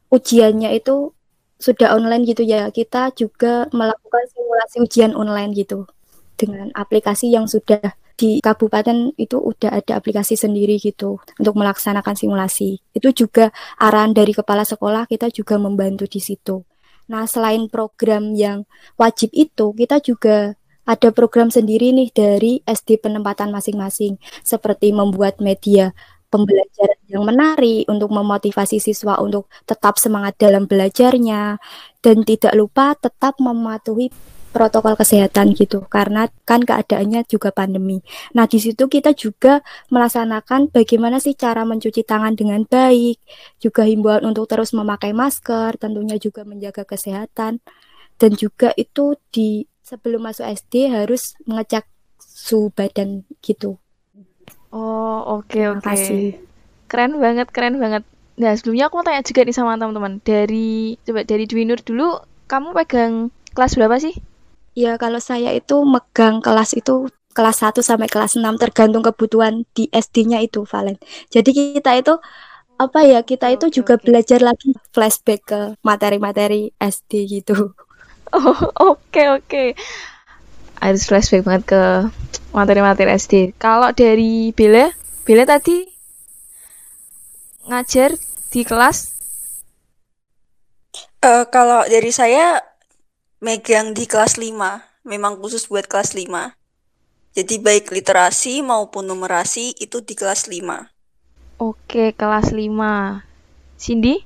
ujiannya 0.07 0.71
itu 0.79 1.12
sudah 1.59 1.95
online 2.00 2.24
gitu 2.24 2.47
ya. 2.47 2.71
Kita 2.71 3.12
juga 3.12 3.67
melakukan 3.75 4.24
simulasi 4.31 4.75
ujian 4.79 5.12
online 5.13 5.51
gitu 5.51 5.83
dengan 6.39 6.71
aplikasi 6.75 7.31
yang 7.31 7.47
sudah 7.47 7.95
di 8.15 8.39
kabupaten 8.39 9.12
itu 9.19 9.35
udah 9.35 9.75
ada 9.75 10.00
aplikasi 10.00 10.39
sendiri 10.39 10.79
gitu 10.79 11.19
untuk 11.35 11.55
melaksanakan 11.59 12.15
simulasi. 12.15 12.79
Itu 12.95 13.12
juga 13.12 13.51
arahan 13.75 14.15
dari 14.15 14.31
kepala 14.31 14.63
sekolah 14.63 15.07
kita 15.12 15.27
juga 15.35 15.59
membantu 15.59 16.07
di 16.07 16.24
situ. 16.24 16.63
Nah, 17.12 17.27
selain 17.29 17.69
program 17.69 18.33
yang 18.33 18.65
wajib 18.97 19.29
itu, 19.35 19.75
kita 19.77 20.01
juga 20.01 20.57
ada 20.85 21.09
program 21.13 21.50
sendiri 21.53 21.93
nih 21.93 22.09
dari 22.13 22.62
SD 22.65 23.01
penempatan 23.01 23.53
masing-masing, 23.53 24.17
seperti 24.41 24.89
membuat 24.89 25.38
media 25.38 25.93
pembelajaran 26.36 27.00
yang 27.08 27.24
menarik 27.24 27.88
untuk 27.88 28.12
memotivasi 28.12 28.84
siswa 28.84 29.15
untuk 29.24 29.48
tetap 29.63 29.96
semangat 29.96 30.36
dalam 30.36 30.68
belajarnya 30.68 31.56
dan 32.04 32.18
tidak 32.27 32.51
lupa 32.60 32.92
tetap 33.00 33.39
mematuhi 33.39 34.12
protokol 34.56 34.96
kesehatan 34.96 35.51
gitu 35.51 35.84
karena 35.92 36.32
kan 36.48 36.63
keadaannya 36.63 37.27
juga 37.27 37.51
pandemi. 37.51 38.00
Nah, 38.32 38.48
di 38.48 38.63
situ 38.63 38.88
kita 38.88 39.12
juga 39.12 39.60
melaksanakan 39.92 40.72
bagaimana 40.72 41.20
sih 41.20 41.36
cara 41.36 41.68
mencuci 41.68 42.08
tangan 42.08 42.39
dengan 42.39 42.63
baik, 42.63 43.20
juga 43.60 43.84
himbauan 43.84 44.24
untuk 44.24 44.48
terus 44.48 44.72
memakai 44.72 45.12
masker, 45.12 45.75
tentunya 45.75 46.15
juga 46.15 46.48
menjaga 46.48 46.88
kesehatan 46.88 47.60
dan 48.15 48.32
juga 48.39 48.72
itu 48.80 49.20
di 49.27 49.68
sebelum 49.84 50.24
masuk 50.32 50.48
SD 50.48 50.88
harus 50.88 51.36
mengecek 51.44 51.84
suhu 52.24 52.72
badan 52.72 53.27
gitu. 53.44 53.75
Oh, 54.75 55.39
oke 55.39 55.55
okay, 55.55 55.72
oke. 55.72 55.88
Okay. 55.88 56.36
Keren 56.91 57.24
banget, 57.24 57.48
keren 57.55 57.79
banget. 57.79 58.03
Nah, 58.36 58.51
sebelumnya 58.60 58.91
aku 58.91 59.00
mau 59.00 59.08
tanya 59.08 59.24
juga 59.24 59.48
nih 59.48 59.55
sama 59.55 59.79
teman-teman. 59.79 60.20
Dari 60.20 61.00
coba 61.08 61.24
dari 61.24 61.48
Dwi 61.48 61.63
Nur 61.63 61.79
dulu, 61.79 62.20
kamu 62.51 62.75
pegang 62.75 63.32
kelas 63.55 63.79
berapa 63.79 63.96
sih? 64.03 64.12
Ya, 64.75 65.00
kalau 65.00 65.24
saya 65.24 65.55
itu 65.55 65.79
megang 65.88 66.44
kelas 66.44 66.75
itu 66.75 67.08
kelas 67.32 67.63
1 67.63 67.79
sampai 67.79 68.12
kelas 68.12 68.36
6 68.36 68.60
tergantung 68.60 69.00
kebutuhan 69.00 69.63
di 69.72 69.88
SD-nya 69.88 70.44
itu, 70.44 70.67
Valen. 70.67 71.00
Jadi 71.32 71.79
kita 71.79 71.96
itu 71.96 72.20
apa 72.75 73.00
ya, 73.08 73.24
kita 73.24 73.55
itu 73.55 73.72
juga 73.72 73.96
okay. 73.96 74.03
belajar 74.12 74.39
lagi 74.44 74.75
flashback 74.91 75.41
ke 75.48 75.60
materi-materi 75.79 76.75
SD 76.75 77.12
gitu. 77.39 77.72
Oh, 78.36 78.51
oke 78.51 79.15
okay, 79.15 79.32
oke. 79.32 79.48
Okay. 79.48 79.67
Harus 80.79 81.08
flashback 81.08 81.44
banget 81.46 81.63
ke 81.75 81.84
materi-materi 82.55 83.12
SD. 83.15 83.58
Kalau 83.60 83.91
dari 83.91 84.55
Bella, 84.55 84.91
Bella 85.27 85.44
tadi 85.44 85.84
ngajar 87.65 88.15
di 88.53 88.62
kelas? 88.63 89.15
Uh, 91.25 91.44
kalau 91.50 91.82
dari 91.89 92.13
saya 92.13 92.62
megang 93.41 93.98
di 93.98 94.05
kelas 94.05 94.38
5, 94.38 94.53
memang 95.10 95.41
khusus 95.41 95.65
buat 95.65 95.89
kelas 95.89 96.13
5. 96.13 96.53
Jadi 97.36 97.60
baik 97.60 97.91
literasi 97.91 98.63
maupun 98.63 99.10
numerasi 99.12 99.75
itu 99.75 100.00
di 100.00 100.15
kelas 100.15 100.48
5. 100.48 101.60
Oke, 101.60 102.15
kelas 102.15 102.55
5. 102.55 103.25
Cindy? 103.75 104.24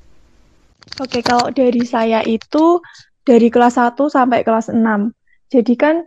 Oke, 1.02 1.26
kalau 1.26 1.50
dari 1.50 1.82
saya 1.90 2.22
itu 2.22 2.82
dari 3.26 3.50
kelas 3.50 3.82
1 3.82 3.98
sampai 4.10 4.46
kelas 4.46 4.70
6. 4.70 5.10
Jadi 5.50 5.74
kan 5.74 6.06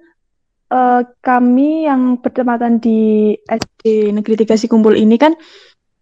eh, 0.73 1.03
kami 1.21 1.85
yang 1.85 2.17
bertempatan 2.19 2.81
di 2.81 3.33
SD 3.45 4.11
Negeri 4.17 4.49
3 4.49 4.57
Sikumpul 4.57 4.97
ini 4.97 5.21
kan 5.21 5.37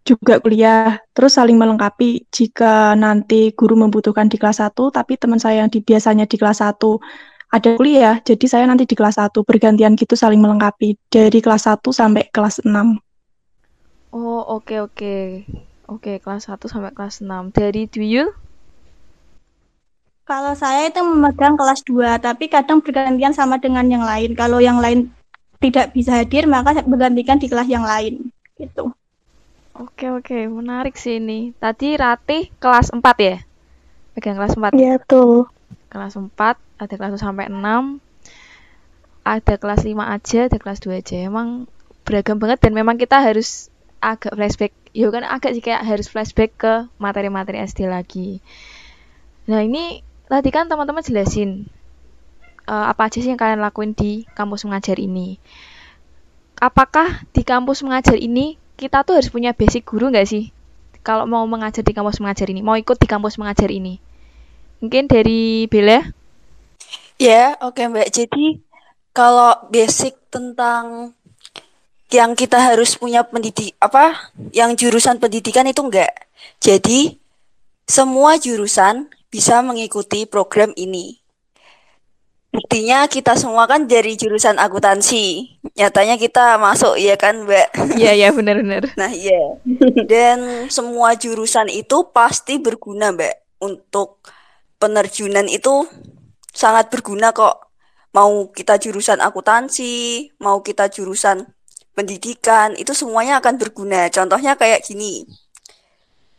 juga 0.01 0.41
kuliah, 0.41 0.97
terus 1.13 1.37
saling 1.37 1.59
melengkapi 1.59 2.25
jika 2.33 2.97
nanti 2.97 3.53
guru 3.53 3.77
membutuhkan 3.77 4.25
di 4.31 4.39
kelas 4.39 4.63
1, 4.63 4.89
tapi 4.89 5.13
teman 5.19 5.37
saya 5.37 5.61
yang 5.61 5.69
biasanya 5.69 6.25
di 6.25 6.41
kelas 6.41 6.63
1 6.65 6.97
ada 7.51 7.69
kuliah, 7.75 8.15
jadi 8.23 8.45
saya 8.47 8.65
nanti 8.65 8.87
di 8.87 8.95
kelas 8.95 9.19
1, 9.19 9.43
bergantian 9.43 9.93
gitu 9.99 10.15
saling 10.15 10.39
melengkapi, 10.39 10.95
dari 11.11 11.39
kelas 11.43 11.67
1 11.67 11.91
sampai 11.91 12.31
kelas 12.31 12.63
6. 12.63 12.71
Oh, 14.15 14.41
oke 14.57 14.71
okay, 14.71 14.79
oke. 14.79 14.95
Okay. 14.95 15.21
Oke, 15.91 16.15
okay, 16.15 16.23
kelas 16.23 16.47
1 16.47 16.71
sampai 16.71 16.95
kelas 16.95 17.19
6. 17.19 17.51
Dari 17.51 17.83
Duyul? 17.91 18.31
Kalau 20.31 20.55
saya 20.55 20.87
itu 20.87 21.03
memegang 21.03 21.59
kelas 21.59 21.83
2, 21.83 22.23
tapi 22.23 22.47
kadang 22.47 22.79
bergantian 22.79 23.35
sama 23.35 23.59
dengan 23.59 23.83
yang 23.91 23.99
lain. 24.07 24.31
Kalau 24.31 24.63
yang 24.63 24.79
lain 24.79 25.11
tidak 25.59 25.91
bisa 25.91 26.15
hadir, 26.15 26.47
maka 26.47 26.71
bergantikan 26.87 27.35
di 27.35 27.51
kelas 27.51 27.67
yang 27.67 27.83
lain. 27.83 28.31
Gitu. 28.55 28.95
Oke 29.75 30.07
oke, 30.07 30.47
menarik 30.47 30.95
sih 30.95 31.19
ini. 31.19 31.51
Tadi 31.59 31.99
Ratih 31.99 32.47
kelas 32.63 32.95
4 32.95 33.03
ya? 33.19 33.43
Pegang 34.15 34.39
kelas 34.39 34.55
4. 34.55 34.71
Iya, 34.71 35.03
tuh. 35.03 35.51
Kelas 35.91 36.15
4, 36.15 36.31
ada 36.79 36.93
kelas 36.95 37.11
1 37.19 37.27
sampai 37.27 37.51
6. 37.51 37.99
Ada 39.27 39.59
kelas 39.59 39.83
5 39.83 40.15
aja, 40.15 40.39
ada 40.47 40.57
kelas 40.63 40.79
2 40.79 40.95
aja. 40.95 41.15
Emang 41.27 41.67
beragam 42.07 42.39
banget 42.39 42.63
dan 42.63 42.71
memang 42.71 42.95
kita 42.95 43.19
harus 43.19 43.67
agak 43.99 44.31
flashback. 44.39 44.71
Ya 44.95 45.11
kan 45.11 45.27
agak 45.27 45.59
sih 45.59 45.63
kayak 45.63 45.83
harus 45.83 46.07
flashback 46.07 46.55
ke 46.55 46.87
materi-materi 47.03 47.59
SD 47.67 47.91
lagi. 47.91 48.39
Nah, 49.51 49.59
ini 49.67 50.07
tadi 50.31 50.47
kan 50.47 50.71
teman-teman 50.71 51.03
jelasin 51.03 51.67
uh, 52.63 52.87
apa 52.87 53.11
aja 53.11 53.19
sih 53.19 53.27
yang 53.27 53.35
kalian 53.35 53.59
lakuin 53.59 53.91
di 53.91 54.23
kampus 54.31 54.63
mengajar 54.63 54.95
ini. 54.95 55.35
Apakah 56.55 57.27
di 57.35 57.43
kampus 57.43 57.83
mengajar 57.83 58.15
ini 58.15 58.55
kita 58.79 59.03
tuh 59.03 59.19
harus 59.19 59.27
punya 59.27 59.51
basic 59.51 59.83
guru 59.83 60.07
nggak 60.07 60.23
sih? 60.23 60.55
Kalau 61.03 61.27
mau 61.27 61.43
mengajar 61.49 61.83
di 61.83 61.91
kampus 61.91 62.23
mengajar 62.23 62.47
ini, 62.47 62.63
mau 62.63 62.77
ikut 62.79 62.95
di 62.95 63.09
kampus 63.09 63.35
mengajar 63.41 63.67
ini. 63.73 63.99
Mungkin 64.79 65.09
dari 65.09 65.65
Bella? 65.67 65.99
Ya, 67.17 67.57
oke 67.59 67.81
okay, 67.81 67.85
Mbak. 67.89 68.09
Jadi 68.13 68.45
kalau 69.11 69.67
basic 69.67 70.15
tentang 70.31 71.11
yang 72.13 72.37
kita 72.37 72.61
harus 72.61 72.93
punya 72.95 73.25
pendidik 73.25 73.73
apa? 73.81 74.31
Yang 74.53 74.85
jurusan 74.85 75.17
pendidikan 75.17 75.65
itu 75.65 75.81
enggak. 75.81 76.13
Jadi 76.61 77.17
semua 77.89 78.37
jurusan 78.37 79.09
bisa 79.31 79.63
mengikuti 79.63 80.27
program 80.27 80.75
ini. 80.75 81.17
Buktinya 82.51 83.07
kita 83.07 83.39
semua 83.39 83.63
kan 83.63 83.87
dari 83.87 84.19
jurusan 84.19 84.59
akuntansi. 84.59 85.55
Nyatanya 85.71 86.19
kita 86.19 86.59
masuk 86.59 86.99
ya 86.99 87.15
kan, 87.15 87.47
Mbak? 87.47 87.95
Iya, 87.95 88.11
iya 88.11 88.29
benar-benar. 88.35 88.91
Nah, 88.99 89.07
iya. 89.07 89.55
Dan 90.03 90.67
semua 90.67 91.15
jurusan 91.15 91.71
itu 91.71 92.11
pasti 92.11 92.59
berguna, 92.59 93.15
Mbak. 93.15 93.63
Untuk 93.63 94.19
penerjunan 94.75 95.47
itu 95.47 95.87
sangat 96.51 96.91
berguna 96.91 97.31
kok. 97.31 97.71
Mau 98.11 98.51
kita 98.51 98.75
jurusan 98.75 99.23
akuntansi, 99.23 100.27
mau 100.43 100.59
kita 100.59 100.91
jurusan 100.91 101.47
pendidikan, 101.95 102.75
itu 102.75 102.91
semuanya 102.91 103.39
akan 103.39 103.55
berguna. 103.55 104.11
Contohnya 104.11 104.59
kayak 104.59 104.83
gini. 104.83 105.23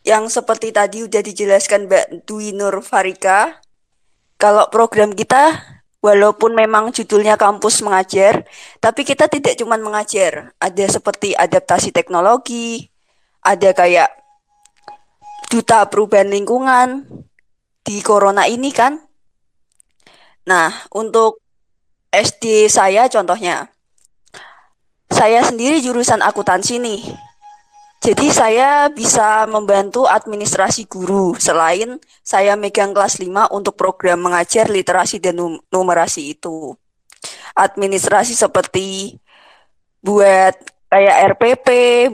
Yang 0.02 0.42
seperti 0.42 0.75
tadi 0.75 1.06
udah 1.06 1.23
dijelaskan 1.23 1.87
Mbak 1.87 2.26
Dwi 2.26 2.50
Nur 2.59 2.82
Farika, 2.82 3.62
kalau 4.35 4.66
program 4.75 5.14
kita 5.14 5.54
walaupun 6.02 6.59
memang 6.59 6.90
judulnya 6.90 7.38
kampus 7.38 7.80
mengajar, 7.87 8.42
tapi 8.82 9.06
kita 9.06 9.30
tidak 9.30 9.54
cuma 9.54 9.78
mengajar. 9.78 10.50
Ada 10.59 10.99
seperti 10.99 11.38
adaptasi 11.38 11.94
teknologi, 11.94 12.90
ada 13.47 13.71
kayak 13.71 14.11
duta 15.47 15.87
perubahan 15.87 16.35
lingkungan 16.35 17.06
di 17.87 18.02
corona 18.02 18.50
ini 18.50 18.75
kan. 18.75 18.99
Nah, 20.50 20.75
untuk 20.90 21.38
SD 22.11 22.66
saya 22.66 23.06
contohnya, 23.06 23.71
saya 25.06 25.47
sendiri 25.47 25.78
jurusan 25.78 26.18
akuntansi 26.18 26.82
nih. 26.82 27.02
Jadi 28.02 28.35
saya 28.35 28.90
bisa 28.90 29.47
membantu 29.47 30.11
administrasi 30.11 30.90
guru 30.90 31.38
selain 31.38 32.02
saya 32.26 32.59
megang 32.59 32.90
kelas 32.90 33.23
5 33.23 33.54
untuk 33.54 33.78
program 33.78 34.26
mengajar 34.26 34.66
literasi 34.66 35.23
dan 35.23 35.38
num 35.38 35.62
numerasi 35.71 36.35
itu. 36.35 36.75
Administrasi 37.54 38.35
seperti 38.35 39.14
buat 40.02 40.59
kayak 40.90 41.16
RPP, 41.38 41.68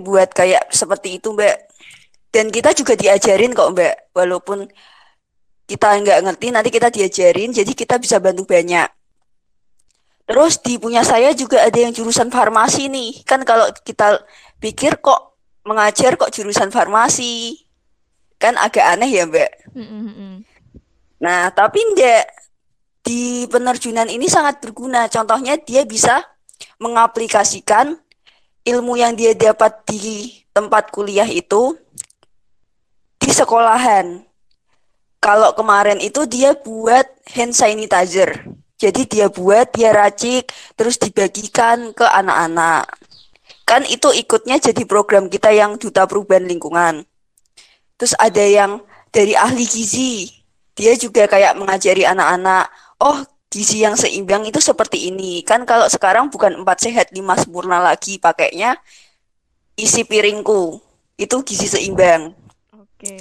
buat 0.05 0.29
kayak 0.29 0.69
seperti 0.69 1.17
itu 1.17 1.33
Mbak. 1.33 1.57
Dan 2.29 2.53
kita 2.53 2.77
juga 2.77 2.93
diajarin 2.93 3.57
kok 3.57 3.73
Mbak, 3.73 4.13
walaupun 4.13 4.69
kita 5.65 5.89
nggak 6.05 6.21
ngerti 6.21 6.47
nanti 6.53 6.69
kita 6.69 6.93
diajarin, 6.93 7.57
jadi 7.57 7.73
kita 7.73 7.97
bisa 7.97 8.21
bantu 8.21 8.45
banyak. 8.45 8.93
Terus 10.29 10.61
di 10.61 10.77
punya 10.77 11.01
saya 11.01 11.33
juga 11.33 11.65
ada 11.65 11.81
yang 11.81 11.97
jurusan 11.97 12.29
farmasi 12.29 12.93
nih. 12.93 13.25
Kan 13.25 13.49
kalau 13.49 13.73
kita 13.81 14.21
pikir 14.61 15.01
kok 15.01 15.28
mengajar 15.69 16.17
kok 16.17 16.33
jurusan 16.33 16.73
farmasi. 16.73 17.61
Kan 18.41 18.57
agak 18.57 18.97
aneh 18.97 19.11
ya, 19.13 19.29
Mbak. 19.29 19.77
Mm-mm-mm. 19.77 20.41
Nah, 21.21 21.53
tapi 21.53 21.83
enggak 21.83 22.25
di 23.05 23.45
penerjunan 23.53 24.09
ini 24.09 24.25
sangat 24.31 24.65
berguna. 24.65 25.11
Contohnya 25.13 25.61
dia 25.61 25.85
bisa 25.85 26.25
mengaplikasikan 26.81 27.99
ilmu 28.65 28.97
yang 28.97 29.13
dia 29.13 29.37
dapat 29.37 29.85
di 29.85 30.33
tempat 30.55 30.89
kuliah 30.95 31.27
itu 31.29 31.77
di 33.19 33.31
sekolahan. 33.35 34.25
Kalau 35.19 35.51
kemarin 35.59 35.99
itu 35.99 36.25
dia 36.31 36.55
buat 36.55 37.05
hand 37.35 37.53
sanitizer. 37.53 38.47
Jadi 38.79 39.11
dia 39.11 39.27
buat, 39.27 39.75
dia 39.75 39.91
racik, 39.91 40.55
terus 40.79 41.03
dibagikan 41.03 41.91
ke 41.91 42.07
anak-anak. 42.07 42.87
Kan 43.69 43.85
itu 43.85 44.09
ikutnya 44.17 44.57
jadi 44.57 44.89
program 44.89 45.29
kita 45.29 45.53
yang 45.53 45.77
Duta 45.77 46.09
Perubahan 46.09 46.49
Lingkungan. 46.49 47.05
Terus 48.01 48.17
ada 48.17 48.41
yang 48.41 48.81
dari 49.13 49.37
ahli 49.37 49.69
gizi. 49.69 50.33
Dia 50.73 50.97
juga 50.97 51.29
kayak 51.29 51.59
mengajari 51.59 52.09
anak-anak, 52.09 52.71
oh 53.05 53.21
gizi 53.53 53.85
yang 53.85 53.93
seimbang 53.93 54.49
itu 54.49 54.57
seperti 54.57 55.13
ini. 55.13 55.45
Kan 55.45 55.69
kalau 55.69 55.85
sekarang 55.85 56.33
bukan 56.33 56.65
empat 56.65 56.89
sehat 56.89 57.13
lima 57.13 57.37
sempurna 57.37 57.77
lagi 57.77 58.17
pakainya 58.17 58.81
isi 59.77 60.01
piringku. 60.09 60.81
Itu 61.21 61.45
gizi 61.45 61.69
seimbang. 61.69 62.33
Oke. 62.73 63.21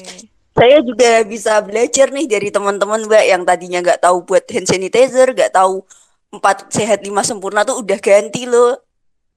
Saya 0.57 0.79
juga 0.79 1.21
bisa 1.27 1.59
belajar 1.59 2.07
nih 2.09 2.25
dari 2.25 2.49
teman-teman 2.49 3.03
Mbak 3.05 3.25
yang 3.29 3.43
tadinya 3.43 3.79
nggak 3.83 4.01
tahu 4.01 4.23
buat 4.25 4.47
hand 4.47 4.65
sanitizer, 4.65 5.35
nggak 5.35 5.53
tahu 5.53 5.83
empat 6.33 6.71
sehat 6.71 7.03
lima 7.03 7.21
sempurna 7.21 7.67
tuh 7.67 7.83
udah 7.83 7.99
ganti 7.99 8.47
loh. 8.47 8.86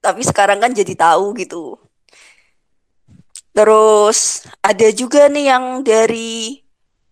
Tapi 0.01 0.21
sekarang 0.25 0.57
kan 0.57 0.73
jadi 0.73 0.93
tahu 0.97 1.37
gitu. 1.37 1.77
Terus 3.53 4.47
ada 4.65 4.87
juga 4.89 5.29
nih 5.29 5.45
yang 5.53 5.65
dari 5.85 6.61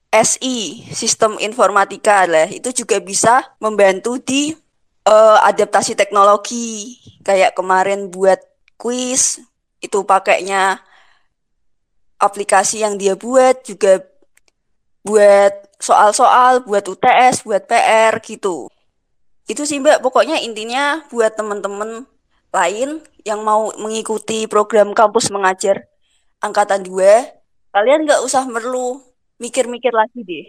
SI, 0.10 0.90
Sistem 0.90 1.38
Informatika 1.38 2.26
lah. 2.26 2.50
Itu 2.50 2.74
juga 2.74 2.98
bisa 2.98 3.46
membantu 3.62 4.18
di 4.18 4.58
eh, 5.06 5.38
adaptasi 5.46 5.94
teknologi. 5.94 6.98
Kayak 7.22 7.54
kemarin 7.54 8.10
buat 8.10 8.42
kuis, 8.80 9.38
itu 9.84 10.02
pakainya 10.08 10.82
aplikasi 12.20 12.84
yang 12.84 13.00
dia 13.00 13.16
buat 13.16 13.64
juga 13.64 14.04
buat 15.04 15.54
soal-soal, 15.80 16.66
buat 16.68 16.84
UTS, 16.84 17.48
buat 17.48 17.64
PR 17.64 18.20
gitu. 18.20 18.68
Itu 19.48 19.64
sih 19.66 19.80
Mbak, 19.80 20.04
pokoknya 20.04 20.38
intinya 20.44 21.02
buat 21.10 21.34
teman-teman 21.34 22.06
lain 22.50 23.02
yang 23.26 23.46
mau 23.46 23.70
mengikuti 23.78 24.50
program 24.50 24.94
kampus 24.98 25.30
mengajar 25.30 25.86
angkatan 26.42 26.82
2, 26.82 27.74
kalian 27.76 28.08
nggak 28.08 28.22
usah 28.26 28.48
perlu 28.48 29.04
mikir-mikir 29.38 29.94
lagi 29.94 30.22
deh. 30.26 30.48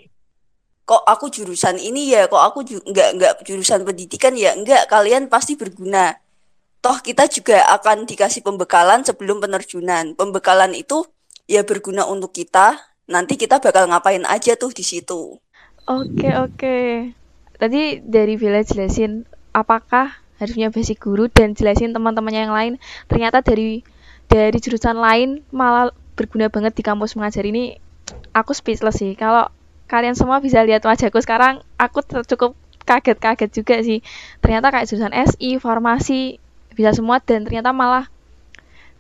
Kok 0.88 1.07
aku 1.07 1.30
jurusan 1.30 1.78
ini 1.78 2.11
ya, 2.11 2.26
kok 2.26 2.40
aku 2.40 2.66
nggak 2.66 3.09
nggak 3.21 3.33
jurusan 3.47 3.87
pendidikan 3.87 4.35
ya, 4.35 4.57
nggak, 4.57 4.90
kalian 4.90 5.30
pasti 5.30 5.54
berguna. 5.54 6.19
Toh 6.80 6.97
kita 7.04 7.28
juga 7.28 7.61
akan 7.76 8.09
dikasih 8.09 8.40
pembekalan 8.40 9.04
sebelum 9.04 9.38
penerjunan. 9.38 10.16
Pembekalan 10.16 10.73
itu 10.73 11.04
ya 11.45 11.61
berguna 11.61 12.09
untuk 12.09 12.33
kita. 12.33 12.80
Nanti 13.11 13.37
kita 13.37 13.61
bakal 13.61 13.90
ngapain 13.90 14.25
aja 14.25 14.57
tuh 14.57 14.73
di 14.73 14.80
situ. 14.80 15.37
Oke, 15.85 16.30
oke. 16.33 16.76
Tadi 17.61 18.00
dari 18.00 18.40
Villa 18.40 18.64
jelasin 18.64 19.28
apakah 19.52 20.20
harusnya 20.40 20.73
basic 20.73 20.99
guru 20.99 21.28
dan 21.28 21.52
jelasin 21.52 21.92
teman-temannya 21.92 22.49
yang 22.49 22.54
lain. 22.56 22.73
Ternyata 23.06 23.44
dari 23.44 23.85
dari 24.26 24.59
jurusan 24.59 24.97
lain 24.97 25.44
malah 25.52 25.92
berguna 26.16 26.49
banget 26.49 26.75
di 26.75 26.82
kampus 26.82 27.14
mengajar 27.14 27.44
ini. 27.44 27.76
Aku 28.32 28.56
speechless 28.56 28.99
sih. 28.99 29.12
Kalau 29.14 29.52
kalian 29.87 30.16
semua 30.16 30.40
bisa 30.40 30.64
lihat 30.64 30.82
wajahku 30.82 31.20
sekarang, 31.23 31.62
aku 31.76 32.02
cukup 32.26 32.56
kaget-kaget 32.88 33.50
juga 33.52 33.76
sih. 33.85 34.00
Ternyata 34.42 34.72
kayak 34.74 34.87
jurusan 34.90 35.14
SI, 35.14 35.61
farmasi, 35.62 36.42
bisa 36.74 36.90
semua 36.96 37.20
dan 37.20 37.44
ternyata 37.46 37.70
malah 37.70 38.09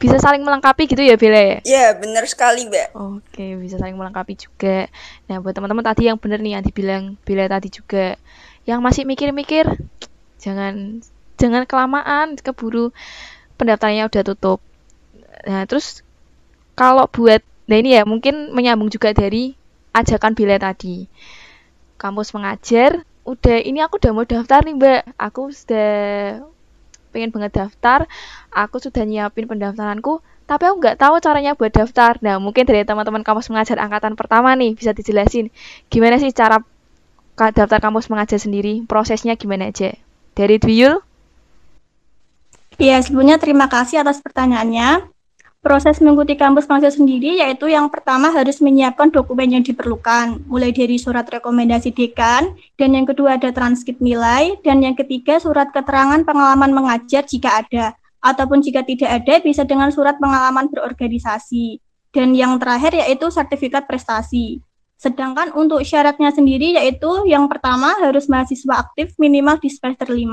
bisa 0.00 0.16
saling 0.16 0.40
melengkapi 0.40 0.88
gitu 0.88 1.04
ya 1.04 1.20
Bella 1.20 1.36
ya? 1.44 1.58
Ya, 1.68 1.86
bener 1.92 2.24
sekali, 2.24 2.64
Mbak. 2.64 2.96
Oke, 2.96 3.60
bisa 3.60 3.76
saling 3.76 4.00
melengkapi 4.00 4.32
juga. 4.32 4.88
Nah, 5.28 5.44
buat 5.44 5.52
teman-teman 5.52 5.84
tadi 5.84 6.08
yang 6.08 6.16
bener 6.16 6.40
nih 6.40 6.56
yang 6.56 6.64
dibilang 6.64 7.02
Bila 7.20 7.44
tadi 7.52 7.68
juga, 7.68 8.16
yang 8.64 8.80
masih 8.80 9.04
mikir-mikir, 9.04 9.68
jangan 10.40 11.04
jangan 11.40 11.64
kelamaan, 11.64 12.36
keburu 12.36 12.92
pendaftarannya 13.56 14.04
udah 14.04 14.22
tutup. 14.22 14.60
Nah, 15.48 15.64
terus 15.64 16.04
kalau 16.76 17.08
buat, 17.08 17.40
nah 17.64 17.76
ini 17.80 17.96
ya 17.96 18.04
mungkin 18.04 18.52
menyambung 18.52 18.92
juga 18.92 19.16
dari 19.16 19.56
ajakan 19.96 20.36
Bila 20.36 20.60
tadi. 20.60 21.08
Kampus 21.96 22.32
mengajar, 22.36 23.04
udah 23.24 23.56
ini 23.60 23.80
aku 23.80 24.00
udah 24.00 24.12
mau 24.12 24.24
daftar 24.28 24.64
nih 24.64 24.76
Mbak. 24.76 25.02
Aku 25.16 25.52
sudah 25.52 25.88
pengen 27.10 27.34
banget 27.34 27.52
daftar, 27.58 28.06
aku 28.54 28.78
sudah 28.78 29.02
nyiapin 29.02 29.50
pendaftaranku, 29.50 30.22
tapi 30.46 30.62
aku 30.70 30.76
nggak 30.78 30.96
tahu 30.96 31.18
caranya 31.18 31.58
buat 31.58 31.74
daftar. 31.74 32.16
Nah, 32.22 32.38
mungkin 32.38 32.64
dari 32.64 32.86
teman-teman 32.86 33.26
kampus 33.26 33.50
mengajar 33.50 33.76
angkatan 33.82 34.14
pertama 34.14 34.54
nih 34.54 34.78
bisa 34.78 34.94
dijelasin 34.94 35.50
gimana 35.90 36.16
sih 36.22 36.30
cara 36.30 36.62
daftar 37.36 37.80
kampus 37.80 38.08
mengajar 38.12 38.38
sendiri, 38.38 38.84
prosesnya 38.84 39.34
gimana 39.34 39.72
aja. 39.72 39.96
Dari 40.36 40.56
Dwiyul? 40.62 41.09
Ya, 42.80 42.96
sebelumnya 43.04 43.36
terima 43.36 43.68
kasih 43.68 44.00
atas 44.00 44.24
pertanyaannya. 44.24 45.04
Proses 45.60 46.00
mengikuti 46.00 46.32
kampus 46.40 46.64
mengajar 46.64 46.96
sendiri 46.96 47.36
yaitu 47.36 47.68
yang 47.68 47.92
pertama 47.92 48.32
harus 48.32 48.56
menyiapkan 48.64 49.12
dokumen 49.12 49.52
yang 49.52 49.60
diperlukan, 49.60 50.40
mulai 50.48 50.72
dari 50.72 50.96
surat 50.96 51.28
rekomendasi 51.28 51.92
dekan, 51.92 52.56
dan 52.80 52.96
yang 52.96 53.04
kedua 53.04 53.36
ada 53.36 53.52
transkrip 53.52 54.00
nilai, 54.00 54.56
dan 54.64 54.80
yang 54.80 54.96
ketiga 54.96 55.36
surat 55.36 55.68
keterangan 55.68 56.24
pengalaman 56.24 56.72
mengajar 56.72 57.20
jika 57.28 57.60
ada, 57.60 57.92
ataupun 58.24 58.64
jika 58.64 58.80
tidak 58.80 59.12
ada 59.12 59.44
bisa 59.44 59.68
dengan 59.68 59.92
surat 59.92 60.16
pengalaman 60.16 60.72
berorganisasi. 60.72 61.84
Dan 62.16 62.32
yang 62.32 62.56
terakhir 62.56 62.96
yaitu 62.96 63.28
sertifikat 63.28 63.84
prestasi. 63.84 64.64
Sedangkan 64.96 65.52
untuk 65.52 65.84
syaratnya 65.84 66.32
sendiri 66.32 66.80
yaitu 66.80 67.28
yang 67.28 67.44
pertama 67.44 67.92
harus 68.00 68.24
mahasiswa 68.24 68.88
aktif 68.88 69.12
minimal 69.20 69.60
di 69.60 69.68
semester 69.68 70.08
5, 70.08 70.24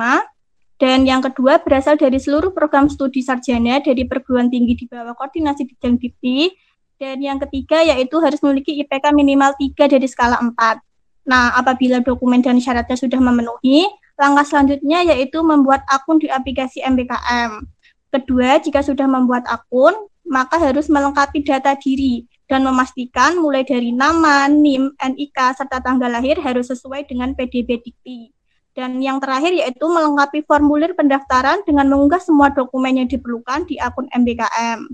dan 0.78 1.10
yang 1.10 1.26
kedua 1.26 1.58
berasal 1.58 1.98
dari 1.98 2.22
seluruh 2.22 2.54
program 2.54 2.86
studi 2.86 3.26
sarjana 3.26 3.82
dari 3.82 4.06
perguruan 4.06 4.54
tinggi 4.54 4.78
di 4.78 4.86
bawah 4.86 5.18
koordinasi 5.18 5.66
bidang 5.66 5.98
dikti. 5.98 6.54
Dan 6.98 7.22
yang 7.22 7.38
ketiga 7.38 7.82
yaitu 7.86 8.18
harus 8.18 8.42
memiliki 8.42 8.74
IPK 8.82 9.14
minimal 9.14 9.54
3 9.54 9.86
dari 9.86 10.08
skala 10.10 10.42
4. 10.42 10.82
Nah, 11.30 11.54
apabila 11.54 12.02
dokumen 12.02 12.42
dan 12.42 12.58
syaratnya 12.58 12.98
sudah 12.98 13.22
memenuhi, 13.22 13.86
langkah 14.18 14.46
selanjutnya 14.46 15.06
yaitu 15.14 15.42
membuat 15.46 15.86
akun 15.90 16.18
di 16.18 16.26
aplikasi 16.30 16.82
MBKM. 16.82 17.62
Kedua, 18.10 18.58
jika 18.58 18.82
sudah 18.82 19.06
membuat 19.06 19.46
akun, 19.46 19.94
maka 20.26 20.58
harus 20.58 20.90
melengkapi 20.90 21.46
data 21.46 21.78
diri 21.78 22.26
dan 22.50 22.66
memastikan 22.66 23.38
mulai 23.38 23.62
dari 23.62 23.94
nama, 23.94 24.50
NIM, 24.50 24.98
NIK, 24.98 25.38
serta 25.54 25.84
tanggal 25.84 26.10
lahir 26.10 26.42
harus 26.42 26.72
sesuai 26.72 27.06
dengan 27.06 27.38
PDB 27.38 27.78
Dikti. 27.78 28.37
Dan 28.78 29.02
yang 29.02 29.18
terakhir 29.18 29.58
yaitu 29.58 29.90
melengkapi 29.90 30.46
formulir 30.46 30.94
pendaftaran 30.94 31.66
dengan 31.66 31.90
mengunggah 31.90 32.22
semua 32.22 32.54
dokumen 32.54 33.02
yang 33.02 33.10
diperlukan 33.10 33.66
di 33.66 33.82
akun 33.82 34.06
MBKM. 34.14 34.86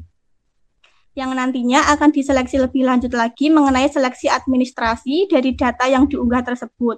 Yang 1.19 1.31
nantinya 1.35 1.91
akan 1.91 2.15
diseleksi 2.15 2.63
lebih 2.63 2.87
lanjut 2.87 3.11
lagi 3.11 3.51
mengenai 3.51 3.91
seleksi 3.91 4.31
administrasi 4.31 5.27
dari 5.27 5.51
data 5.59 5.83
yang 5.91 6.07
diunggah 6.07 6.47
tersebut. 6.47 6.95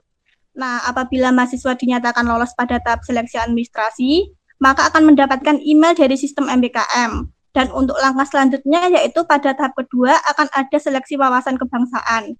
Nah, 0.53 0.85
apabila 0.85 1.33
mahasiswa 1.33 1.73
dinyatakan 1.73 2.21
lolos 2.21 2.53
pada 2.53 2.77
tahap 2.77 3.01
seleksi 3.01 3.41
administrasi, 3.41 4.29
maka 4.61 4.85
akan 4.93 5.09
mendapatkan 5.09 5.57
email 5.65 5.97
dari 5.97 6.13
sistem 6.13 6.53
MBKM. 6.53 7.33
Dan 7.49 7.73
untuk 7.73 7.97
langkah 7.97 8.29
selanjutnya 8.29 8.93
yaitu 8.93 9.25
pada 9.25 9.57
tahap 9.57 9.73
kedua 9.73 10.21
akan 10.37 10.53
ada 10.53 10.77
seleksi 10.77 11.17
wawasan 11.17 11.57
kebangsaan. 11.57 12.37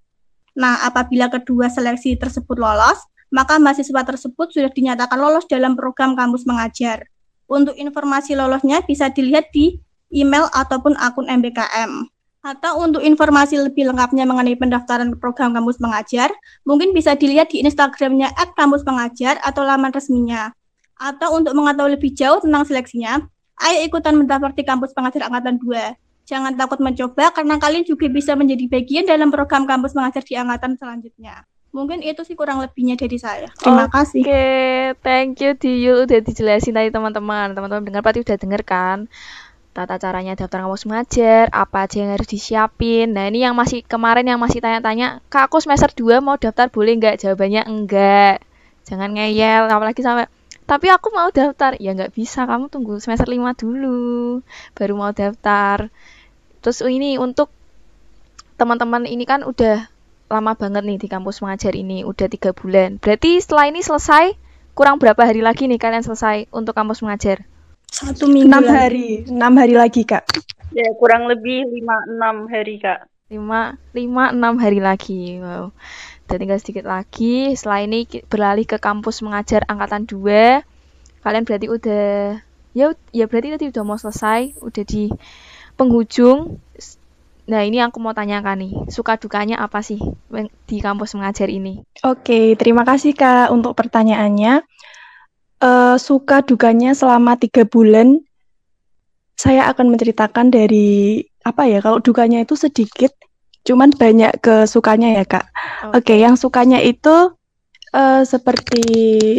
Nah, 0.54 0.86
apabila 0.86 1.34
kedua 1.34 1.66
seleksi 1.68 2.14
tersebut 2.14 2.62
lolos, 2.62 3.02
maka 3.36 3.60
mahasiswa 3.60 4.02
tersebut 4.08 4.48
sudah 4.56 4.72
dinyatakan 4.72 5.20
lolos 5.20 5.44
dalam 5.52 5.76
program 5.76 6.16
kampus 6.16 6.48
mengajar. 6.48 7.04
Untuk 7.52 7.76
informasi 7.76 8.32
lolosnya 8.32 8.80
bisa 8.88 9.12
dilihat 9.12 9.52
di 9.52 9.76
email 10.08 10.48
ataupun 10.56 10.96
akun 10.96 11.28
MBKM. 11.28 12.08
Atau 12.46 12.80
untuk 12.80 13.04
informasi 13.04 13.60
lebih 13.60 13.92
lengkapnya 13.92 14.24
mengenai 14.24 14.56
pendaftaran 14.56 15.12
program 15.20 15.52
kampus 15.52 15.84
mengajar, 15.84 16.32
mungkin 16.64 16.96
bisa 16.96 17.12
dilihat 17.18 17.52
di 17.52 17.60
Instagramnya 17.60 18.32
at 18.40 18.56
kampus 18.56 18.88
mengajar 18.88 19.36
atau 19.44 19.68
laman 19.68 19.92
resminya. 19.92 20.56
Atau 20.96 21.36
untuk 21.36 21.52
mengetahui 21.58 22.00
lebih 22.00 22.16
jauh 22.16 22.40
tentang 22.40 22.64
seleksinya, 22.64 23.20
ayo 23.68 23.78
ikutan 23.84 24.16
mendaftar 24.16 24.56
di 24.56 24.64
kampus 24.64 24.96
pengajar 24.96 25.28
angkatan 25.28 25.60
2. 25.60 26.24
Jangan 26.26 26.56
takut 26.56 26.80
mencoba 26.80 27.36
karena 27.36 27.60
kalian 27.60 27.84
juga 27.84 28.08
bisa 28.08 28.34
menjadi 28.34 28.66
bagian 28.72 29.04
dalam 29.04 29.28
program 29.28 29.68
kampus 29.68 29.92
mengajar 29.92 30.24
di 30.24 30.40
angkatan 30.40 30.80
selanjutnya. 30.80 31.44
Mungkin 31.76 32.00
itu 32.00 32.24
sih 32.24 32.40
kurang 32.40 32.64
lebihnya 32.64 32.96
dari 32.96 33.20
saya. 33.20 33.52
Terima 33.60 33.92
kasih. 33.92 34.24
Oke, 34.24 34.48
thank 35.04 35.44
you 35.44 35.52
Dwiyul 35.60 36.08
udah 36.08 36.24
dijelasin 36.24 36.72
tadi 36.72 36.88
teman-teman. 36.88 37.52
Teman-teman 37.52 37.84
dengar 37.84 38.00
berarti 38.00 38.24
udah 38.24 38.38
denger 38.40 38.62
kan? 38.64 39.12
tata 39.76 40.00
caranya 40.00 40.40
daftar 40.40 40.64
kampus 40.64 40.88
mengajar, 40.88 41.52
apa 41.52 41.84
aja 41.84 42.00
yang 42.00 42.16
harus 42.16 42.32
disiapin. 42.32 43.12
Nah, 43.12 43.28
ini 43.28 43.44
yang 43.44 43.52
masih 43.60 43.84
kemarin 43.84 44.24
yang 44.24 44.40
masih 44.40 44.64
tanya-tanya, 44.64 45.20
Kak, 45.28 45.52
aku 45.52 45.60
semester 45.60 45.92
2 45.92 46.24
mau 46.24 46.40
daftar 46.40 46.72
boleh 46.72 46.96
nggak? 46.96 47.20
Jawabannya 47.20 47.68
enggak. 47.68 48.40
Jangan 48.88 49.12
ngeyel, 49.12 49.68
apalagi 49.68 50.00
sampai 50.00 50.32
tapi 50.66 50.88
aku 50.90 51.12
mau 51.12 51.28
daftar. 51.30 51.76
Ya 51.78 51.92
nggak 51.92 52.16
bisa, 52.16 52.48
kamu 52.48 52.72
tunggu 52.72 53.04
semester 53.04 53.28
5 53.28 53.52
dulu 53.60 54.40
baru 54.80 54.94
mau 54.96 55.12
daftar. 55.12 55.92
Terus 56.64 56.80
ini 56.88 57.20
untuk 57.20 57.52
teman-teman 58.56 59.04
ini 59.04 59.28
kan 59.28 59.44
udah 59.44 59.92
lama 60.32 60.58
banget 60.58 60.84
nih 60.86 60.98
di 60.98 61.08
kampus 61.08 61.42
mengajar 61.46 61.74
ini, 61.78 62.02
udah 62.02 62.28
tiga 62.30 62.52
bulan. 62.52 62.98
Berarti 62.98 63.38
setelah 63.42 63.70
ini 63.70 63.86
selesai, 63.86 64.34
kurang 64.74 64.98
berapa 64.98 65.22
hari 65.22 65.46
lagi 65.46 65.70
nih 65.70 65.78
kalian 65.78 66.02
selesai 66.02 66.50
untuk 66.50 66.74
kampus 66.74 67.06
mengajar? 67.06 67.46
Satu 67.90 68.28
minggu 68.28 68.50
Enam 68.52 68.66
hari, 68.68 69.24
enam 69.30 69.54
hari 69.56 69.76
lagi 69.78 70.04
kak. 70.04 70.28
Ya, 70.76 70.92
kurang 71.00 71.32
lebih 71.32 71.64
5-6 71.72 72.52
hari, 72.52 72.76
Kak. 72.84 73.08
5 73.32 73.40
5 73.96 74.36
6 74.36 74.60
hari 74.60 74.80
lagi. 74.84 75.40
Wow. 75.40 75.72
Dan 76.28 76.36
tinggal 76.44 76.60
sedikit 76.60 76.84
lagi. 76.84 77.56
Setelah 77.56 77.88
ini 77.88 78.04
beralih 78.28 78.68
ke 78.68 78.76
kampus 78.76 79.24
mengajar 79.24 79.64
angkatan 79.72 80.04
2. 80.04 80.62
Kalian 81.24 81.48
berarti 81.48 81.68
udah 81.72 82.38
ya 82.76 82.92
ya 83.16 83.26
berarti 83.26 83.56
tadi 83.56 83.66
udah 83.72 83.84
mau 83.88 83.96
selesai, 83.96 84.60
udah 84.60 84.84
di 84.84 85.10
penghujung. 85.80 86.60
Nah, 87.46 87.62
ini 87.62 87.78
yang 87.78 87.94
aku 87.94 88.02
mau 88.02 88.18
tanyakan 88.18 88.58
nih. 88.58 88.74
Suka 88.90 89.22
dukanya 89.22 89.62
apa 89.62 89.86
sih 89.86 90.02
di 90.66 90.78
kampus 90.82 91.14
mengajar 91.14 91.46
ini? 91.46 91.86
Oke, 92.02 92.58
terima 92.58 92.82
kasih 92.82 93.14
kak 93.14 93.54
untuk 93.54 93.78
pertanyaannya. 93.78 94.66
Eh, 95.62 95.98
suka 96.02 96.42
dukanya 96.42 96.98
selama 96.98 97.38
tiga 97.38 97.64
bulan, 97.64 98.18
saya 99.38 99.70
akan 99.70 99.94
menceritakan 99.94 100.50
dari 100.50 101.22
apa 101.46 101.70
ya? 101.70 101.86
Kalau 101.86 102.02
dukanya 102.02 102.42
itu 102.42 102.58
sedikit, 102.58 103.14
cuman 103.62 103.94
banyak 103.94 104.42
ke 104.42 104.66
sukanya 104.66 105.14
ya 105.22 105.24
kak. 105.30 105.46
Oke, 105.94 106.18
yang 106.18 106.34
sukanya 106.42 106.82
itu 106.82 107.30
eh, 107.94 108.26
seperti 108.26 108.84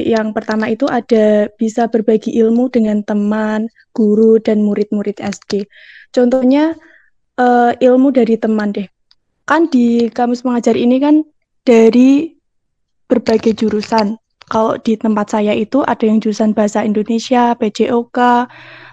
yang 0.07 0.31
pertama 0.31 0.71
itu 0.71 0.87
ada 0.87 1.51
bisa 1.59 1.91
berbagi 1.91 2.39
ilmu 2.39 2.71
dengan 2.71 3.03
teman, 3.03 3.67
guru, 3.91 4.39
dan 4.39 4.63
murid-murid 4.63 5.19
SD. 5.19 5.67
Contohnya 6.15 6.79
eh, 7.41 7.73
ilmu 7.81 8.13
dari 8.13 8.37
teman 8.41 8.73
deh. 8.73 8.89
Kan 9.47 9.71
di 9.71 10.11
kampus 10.11 10.43
mengajar 10.43 10.75
ini 10.75 10.99
kan 10.99 11.23
dari 11.63 12.35
berbagai 13.07 13.55
jurusan. 13.55 14.19
Kalau 14.47 14.79
di 14.79 14.95
tempat 14.95 15.35
saya 15.35 15.55
itu 15.55 15.83
ada 15.83 16.07
yang 16.07 16.23
jurusan 16.23 16.55
bahasa 16.55 16.87
Indonesia, 16.87 17.59
PJOK, 17.59 18.47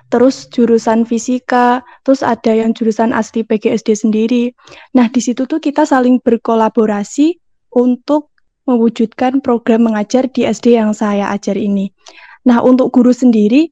terus 0.10 0.49
jurusan 0.49 1.06
fisika, 1.06 1.86
terus 2.06 2.25
ada 2.25 2.53
yang 2.53 2.73
jurusan 2.73 3.13
asli 3.13 3.45
PGSD 3.45 3.93
sendiri. 3.97 4.53
Nah, 4.97 5.10
di 5.10 5.21
situ 5.21 5.45
tuh 5.45 5.62
kita 5.62 5.86
saling 5.86 6.21
berkolaborasi 6.21 7.38
untuk 7.73 8.34
mewujudkan 8.65 9.41
program 9.45 9.89
mengajar 9.89 10.25
di 10.29 10.45
SD 10.45 10.77
yang 10.77 10.93
saya 10.93 11.29
ajar 11.34 11.58
ini. 11.58 11.89
Nah, 12.45 12.62
untuk 12.65 12.89
guru 12.93 13.13
sendiri, 13.13 13.69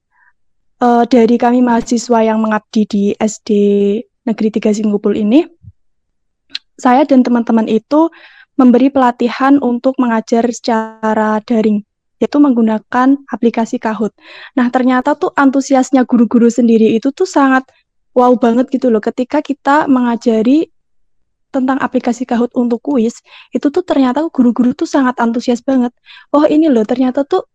eh, 0.82 1.04
dari 1.10 1.36
kami 1.38 1.62
mahasiswa 1.66 2.20
yang 2.26 2.42
mengabdi 2.42 2.82
di 2.86 3.04
SD 3.18 3.50
Negeri 4.22 4.50
3 4.54 4.70
Singkupul 4.74 5.18
ini, 5.18 5.46
saya 6.78 7.06
dan 7.06 7.22
teman-teman 7.26 7.66
itu 7.66 8.10
memberi 8.58 8.94
pelatihan 8.94 9.58
untuk 9.58 9.98
mengajar 9.98 10.46
secara 10.54 11.42
daring, 11.42 11.82
yaitu 12.22 12.38
menggunakan 12.38 13.18
aplikasi 13.30 13.82
Kahoot. 13.82 14.14
Nah, 14.54 14.70
ternyata 14.70 15.18
tuh 15.18 15.34
antusiasnya 15.34 16.06
guru-guru 16.06 16.50
sendiri 16.50 16.94
itu 16.94 17.10
tuh 17.10 17.26
sangat 17.26 17.66
wow 18.14 18.34
banget 18.38 18.70
gitu 18.70 18.94
loh. 18.94 19.02
Ketika 19.02 19.42
kita 19.42 19.90
mengajari 19.90 20.70
tentang 21.50 21.82
aplikasi 21.82 22.24
Kahoot 22.30 22.54
untuk 22.54 22.80
kuis, 22.86 23.20
itu 23.50 23.68
tuh 23.74 23.82
ternyata 23.82 24.22
guru-guru 24.30 24.78
tuh 24.78 24.86
sangat 24.86 25.18
antusias 25.18 25.66
banget. 25.66 25.92
Oh, 26.30 26.46
ini 26.46 26.70
loh 26.70 26.86
ternyata 26.86 27.26
tuh 27.26 27.50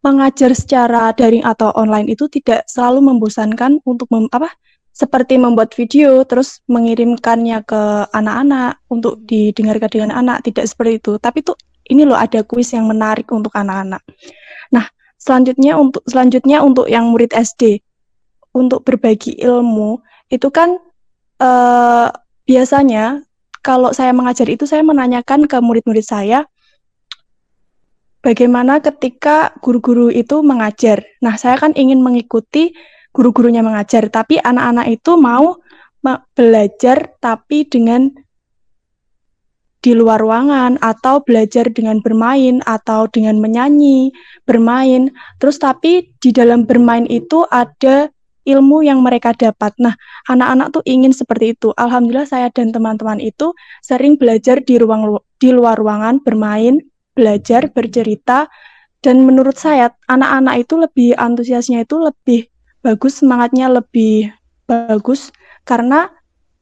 mengajar 0.00 0.56
secara 0.56 1.12
daring 1.12 1.44
atau 1.44 1.68
online 1.76 2.08
itu 2.08 2.24
tidak 2.32 2.64
selalu 2.64 3.04
membosankan 3.04 3.84
untuk 3.84 4.08
mem- 4.08 4.32
apa 4.32 4.48
seperti 4.90 5.40
membuat 5.40 5.72
video 5.72 6.22
terus 6.26 6.60
mengirimkannya 6.68 7.62
ke 7.64 7.82
anak-anak 8.12 8.82
untuk 8.90 9.22
didengarkan 9.24 9.90
dengan 9.90 10.10
anak 10.12 10.44
tidak 10.44 10.68
seperti 10.68 11.00
itu. 11.00 11.12
Tapi 11.16 11.40
tuh 11.46 11.56
ini 11.88 12.04
loh 12.04 12.18
ada 12.18 12.44
kuis 12.44 12.70
yang 12.74 12.86
menarik 12.90 13.26
untuk 13.32 13.54
anak-anak. 13.54 14.02
Nah 14.74 14.86
selanjutnya 15.16 15.78
untuk 15.78 16.02
selanjutnya 16.06 16.60
untuk 16.60 16.86
yang 16.90 17.08
murid 17.08 17.32
SD 17.32 17.80
untuk 18.54 18.82
berbagi 18.82 19.38
ilmu 19.38 20.02
itu 20.30 20.48
kan 20.50 20.78
eh, 21.38 22.08
biasanya 22.44 23.22
kalau 23.60 23.92
saya 23.92 24.10
mengajar 24.16 24.48
itu 24.48 24.64
saya 24.64 24.80
menanyakan 24.80 25.44
ke 25.44 25.56
murid-murid 25.60 26.04
saya 26.04 26.48
bagaimana 28.24 28.80
ketika 28.80 29.52
guru-guru 29.60 30.12
itu 30.12 30.40
mengajar. 30.44 31.04
Nah, 31.24 31.36
saya 31.36 31.56
kan 31.56 31.72
ingin 31.76 32.00
mengikuti 32.00 32.72
guru-gurunya 33.10 33.62
mengajar, 33.62 34.06
tapi 34.08 34.38
anak-anak 34.38 34.86
itu 34.90 35.14
mau 35.18 35.58
belajar 36.32 37.12
tapi 37.20 37.68
dengan 37.68 38.08
di 39.80 39.96
luar 39.96 40.20
ruangan 40.20 40.76
atau 40.84 41.24
belajar 41.24 41.72
dengan 41.72 42.04
bermain 42.04 42.60
atau 42.68 43.08
dengan 43.08 43.40
menyanyi, 43.40 44.12
bermain. 44.44 45.08
Terus 45.40 45.56
tapi 45.56 46.12
di 46.20 46.30
dalam 46.36 46.68
bermain 46.68 47.08
itu 47.08 47.48
ada 47.48 48.12
ilmu 48.44 48.84
yang 48.84 49.00
mereka 49.00 49.32
dapat. 49.32 49.72
Nah, 49.80 49.96
anak-anak 50.28 50.80
tuh 50.80 50.82
ingin 50.84 51.16
seperti 51.16 51.56
itu. 51.56 51.72
Alhamdulillah 51.76 52.28
saya 52.28 52.48
dan 52.52 52.72
teman-teman 52.72 53.20
itu 53.20 53.56
sering 53.80 54.20
belajar 54.20 54.60
di 54.60 54.76
ruang 54.76 55.16
di 55.40 55.48
luar 55.48 55.80
ruangan 55.80 56.20
bermain, 56.20 56.84
belajar, 57.16 57.72
bercerita 57.72 58.52
dan 59.00 59.24
menurut 59.24 59.56
saya 59.56 59.96
anak-anak 60.12 60.54
itu 60.60 60.74
lebih 60.76 61.08
antusiasnya 61.16 61.88
itu 61.88 61.96
lebih 61.96 62.52
bagus, 62.80 63.20
semangatnya 63.20 63.68
lebih 63.68 64.32
bagus 64.64 65.32
karena 65.64 66.08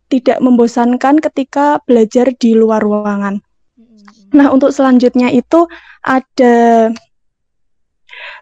tidak 0.09 0.41
membosankan 0.41 1.21
ketika 1.21 1.79
belajar 1.85 2.33
di 2.33 2.57
luar 2.57 2.81
ruangan. 2.81 3.45
Nah, 4.33 4.53
untuk 4.53 4.73
selanjutnya 4.73 5.33
itu 5.33 5.69
ada 6.05 6.89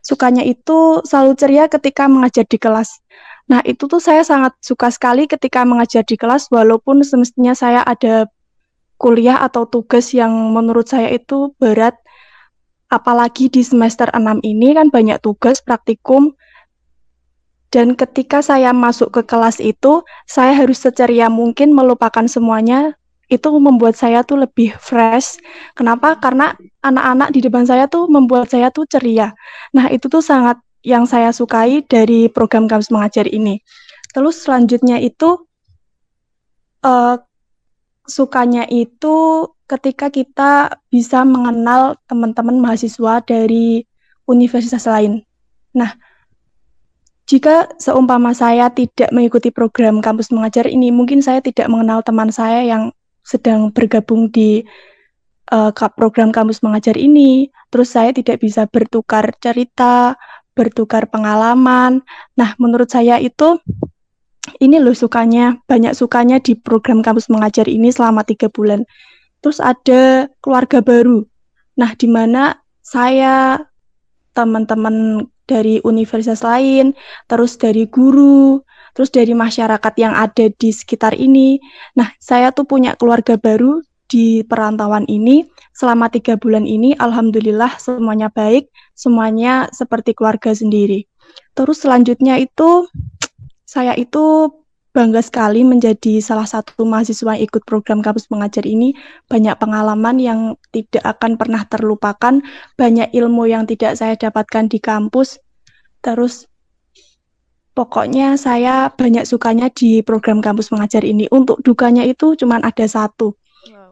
sukanya 0.02 0.46
itu 0.46 1.02
selalu 1.02 1.32
ceria 1.34 1.64
ketika 1.66 2.06
mengajar 2.06 2.46
di 2.46 2.58
kelas. 2.58 3.02
Nah, 3.46 3.62
itu 3.62 3.86
tuh 3.86 4.02
saya 4.02 4.26
sangat 4.26 4.58
suka 4.62 4.90
sekali 4.90 5.30
ketika 5.30 5.62
mengajar 5.62 6.02
di 6.02 6.18
kelas 6.18 6.50
walaupun 6.50 7.02
semestinya 7.06 7.54
saya 7.54 7.82
ada 7.86 8.26
kuliah 8.98 9.38
atau 9.44 9.68
tugas 9.68 10.10
yang 10.10 10.32
menurut 10.50 10.88
saya 10.88 11.12
itu 11.12 11.54
berat 11.60 11.94
apalagi 12.88 13.50
di 13.50 13.60
semester 13.60 14.08
6 14.10 14.40
ini 14.46 14.72
kan 14.72 14.88
banyak 14.88 15.18
tugas 15.20 15.60
praktikum 15.60 16.32
dan 17.74 17.98
ketika 17.98 18.40
saya 18.40 18.70
masuk 18.70 19.10
ke 19.10 19.22
kelas 19.26 19.58
itu 19.58 20.06
saya 20.30 20.54
harus 20.54 20.78
seceria 20.78 21.26
mungkin 21.26 21.74
melupakan 21.74 22.24
semuanya 22.30 22.94
itu 23.26 23.50
membuat 23.58 23.98
saya 23.98 24.22
tuh 24.22 24.46
lebih 24.46 24.78
fresh. 24.78 25.42
Kenapa? 25.74 26.14
Karena 26.22 26.54
anak-anak 26.86 27.34
di 27.34 27.42
depan 27.42 27.66
saya 27.66 27.90
tuh 27.90 28.06
membuat 28.06 28.46
saya 28.46 28.70
tuh 28.70 28.86
ceria. 28.86 29.34
Nah, 29.74 29.90
itu 29.90 30.06
tuh 30.06 30.22
sangat 30.22 30.62
yang 30.86 31.02
saya 31.10 31.34
sukai 31.34 31.82
dari 31.82 32.30
program 32.30 32.70
kampus 32.70 32.94
mengajar 32.94 33.26
ini. 33.26 33.58
Terus 34.14 34.46
selanjutnya 34.46 35.02
itu 35.02 35.42
eh, 36.86 37.16
sukanya 38.06 38.70
itu 38.70 39.50
ketika 39.66 40.06
kita 40.14 40.78
bisa 40.94 41.26
mengenal 41.26 41.98
teman-teman 42.06 42.62
mahasiswa 42.62 43.18
dari 43.26 43.82
universitas 44.30 44.86
lain. 44.86 45.26
Nah, 45.74 45.98
jika 47.26 47.74
seumpama 47.82 48.30
saya 48.30 48.70
tidak 48.70 49.10
mengikuti 49.10 49.50
program 49.50 49.98
kampus 49.98 50.30
mengajar 50.30 50.70
ini, 50.70 50.94
mungkin 50.94 51.18
saya 51.18 51.42
tidak 51.42 51.66
mengenal 51.66 51.98
teman 52.06 52.30
saya 52.30 52.62
yang 52.62 52.94
sedang 53.26 53.74
bergabung 53.74 54.30
di 54.30 54.62
uh, 55.50 55.74
program 55.98 56.30
kampus 56.30 56.62
mengajar 56.62 56.94
ini. 56.94 57.50
Terus 57.74 57.90
saya 57.98 58.14
tidak 58.14 58.38
bisa 58.38 58.70
bertukar 58.70 59.34
cerita, 59.42 60.14
bertukar 60.54 61.10
pengalaman. 61.10 61.98
Nah, 62.38 62.54
menurut 62.62 62.86
saya 62.94 63.18
itu 63.18 63.58
ini 64.62 64.78
loh 64.78 64.94
sukanya, 64.94 65.58
banyak 65.66 65.98
sukanya 65.98 66.38
di 66.38 66.54
program 66.54 67.02
kampus 67.02 67.26
mengajar 67.26 67.66
ini 67.66 67.90
selama 67.90 68.22
tiga 68.22 68.46
bulan. 68.46 68.86
Terus 69.42 69.58
ada 69.58 70.30
keluarga 70.38 70.78
baru. 70.78 71.26
Nah, 71.74 71.90
di 71.98 72.06
mana 72.06 72.62
saya, 72.86 73.58
teman-teman 74.30 75.26
dari 75.46 75.78
universitas 75.86 76.42
lain, 76.42 76.92
terus 77.30 77.56
dari 77.56 77.86
guru, 77.86 78.60
terus 78.92 79.08
dari 79.14 79.32
masyarakat 79.32 79.94
yang 79.96 80.12
ada 80.12 80.50
di 80.50 80.70
sekitar 80.74 81.14
ini. 81.14 81.62
Nah, 81.94 82.10
saya 82.18 82.50
tuh 82.50 82.66
punya 82.66 82.98
keluarga 82.98 83.38
baru 83.38 83.80
di 84.10 84.42
perantauan 84.46 85.06
ini. 85.06 85.46
Selama 85.76 86.08
tiga 86.08 86.34
bulan 86.40 86.64
ini, 86.64 86.96
alhamdulillah 86.96 87.78
semuanya 87.78 88.32
baik, 88.32 88.72
semuanya 88.96 89.68
seperti 89.70 90.16
keluarga 90.16 90.56
sendiri. 90.56 91.04
Terus 91.52 91.84
selanjutnya 91.84 92.40
itu 92.40 92.88
saya 93.68 93.92
itu 93.92 94.48
bangga 94.96 95.20
sekali 95.20 95.60
menjadi 95.60 96.24
salah 96.24 96.48
satu 96.48 96.88
mahasiswa 96.88 97.36
yang 97.36 97.44
ikut 97.44 97.68
program 97.68 98.00
kampus 98.00 98.32
mengajar 98.32 98.64
ini. 98.64 98.96
Banyak 99.28 99.60
pengalaman 99.60 100.16
yang 100.16 100.40
tidak 100.72 101.04
akan 101.04 101.36
pernah 101.36 101.68
terlupakan, 101.68 102.40
banyak 102.80 103.12
ilmu 103.12 103.44
yang 103.44 103.68
tidak 103.68 104.00
saya 104.00 104.16
dapatkan 104.16 104.72
di 104.72 104.80
kampus. 104.80 105.36
Terus 106.00 106.48
pokoknya 107.76 108.40
saya 108.40 108.88
banyak 108.88 109.28
sukanya 109.28 109.68
di 109.68 110.00
program 110.00 110.40
kampus 110.40 110.72
mengajar 110.72 111.04
ini. 111.04 111.28
Untuk 111.28 111.60
dukanya 111.60 112.08
itu 112.08 112.32
cuma 112.32 112.56
ada 112.64 112.88
satu. 112.88 113.36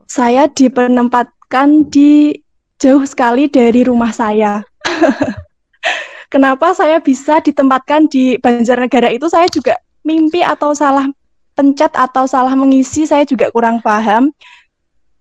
Saya 0.09 0.49
dipenempatkan 0.49 1.93
di 1.93 2.33
jauh 2.81 3.05
sekali 3.05 3.53
dari 3.53 3.85
rumah 3.85 4.17
saya. 4.17 4.65
Kenapa 6.33 6.73
saya 6.73 6.99
bisa 6.99 7.45
ditempatkan 7.45 8.09
di 8.09 8.41
Banjarnegara 8.41 9.13
itu 9.13 9.29
saya 9.31 9.47
juga 9.53 9.79
mimpi 10.05 10.45
atau 10.45 10.77
salah 10.77 11.09
pencet 11.57 11.91
atau 11.97 12.29
salah 12.29 12.53
mengisi 12.55 13.09
saya 13.09 13.25
juga 13.25 13.49
kurang 13.51 13.81
paham. 13.81 14.31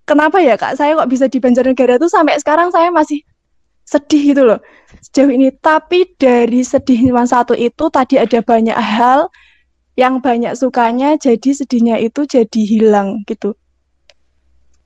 Kenapa 0.03 0.43
ya 0.43 0.59
kak 0.59 0.75
saya 0.75 0.99
kok 0.99 1.07
bisa 1.07 1.31
di 1.31 1.39
Banjarnegara 1.39 1.95
itu 1.95 2.11
sampai 2.11 2.35
sekarang 2.35 2.69
saya 2.75 2.91
masih 2.91 3.23
sedih 3.87 4.35
gitu 4.35 4.43
loh 4.43 4.59
sejauh 4.99 5.31
ini. 5.31 5.55
Tapi 5.55 6.11
dari 6.19 6.61
sedih 6.61 7.09
cuma 7.09 7.23
satu 7.23 7.55
itu 7.55 7.87
tadi 7.87 8.19
ada 8.19 8.43
banyak 8.43 8.75
hal 8.75 9.31
yang 9.95 10.19
banyak 10.19 10.57
sukanya 10.57 11.15
jadi 11.15 11.49
sedihnya 11.55 12.01
itu 12.03 12.27
jadi 12.27 12.61
hilang 12.67 13.23
gitu. 13.23 13.55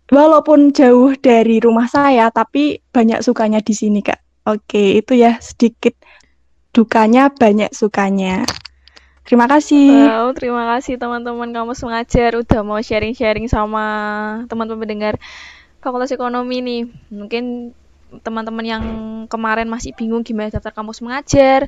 Walaupun 0.08 0.72
jauh 0.72 1.18
dari 1.20 1.60
rumah 1.60 1.90
saya 1.90 2.30
tapi 2.30 2.80
banyak 2.94 3.26
sukanya 3.26 3.60
di 3.66 3.74
sini 3.74 4.06
kak. 4.06 4.22
Oke 4.48 5.02
itu 5.02 5.18
ya 5.18 5.42
sedikit 5.42 5.98
dukanya 6.72 7.34
banyak 7.34 7.74
sukanya. 7.74 8.46
Terima 9.28 9.44
kasih. 9.44 9.92
Wow, 9.92 10.32
terima 10.32 10.64
kasih 10.72 10.96
teman-teman 10.96 11.52
kampus 11.52 11.84
mengajar 11.84 12.40
udah 12.40 12.64
mau 12.64 12.80
sharing-sharing 12.80 13.52
sama 13.52 13.84
teman-teman 14.48 14.88
pendengar 14.88 15.20
Fakultas 15.84 16.16
Ekonomi 16.16 16.64
nih. 16.64 16.82
Mungkin 17.12 17.76
teman-teman 18.24 18.64
yang 18.64 18.84
kemarin 19.28 19.68
masih 19.68 19.92
bingung 19.92 20.24
gimana 20.24 20.48
daftar 20.48 20.72
kampus 20.72 21.04
mengajar, 21.04 21.68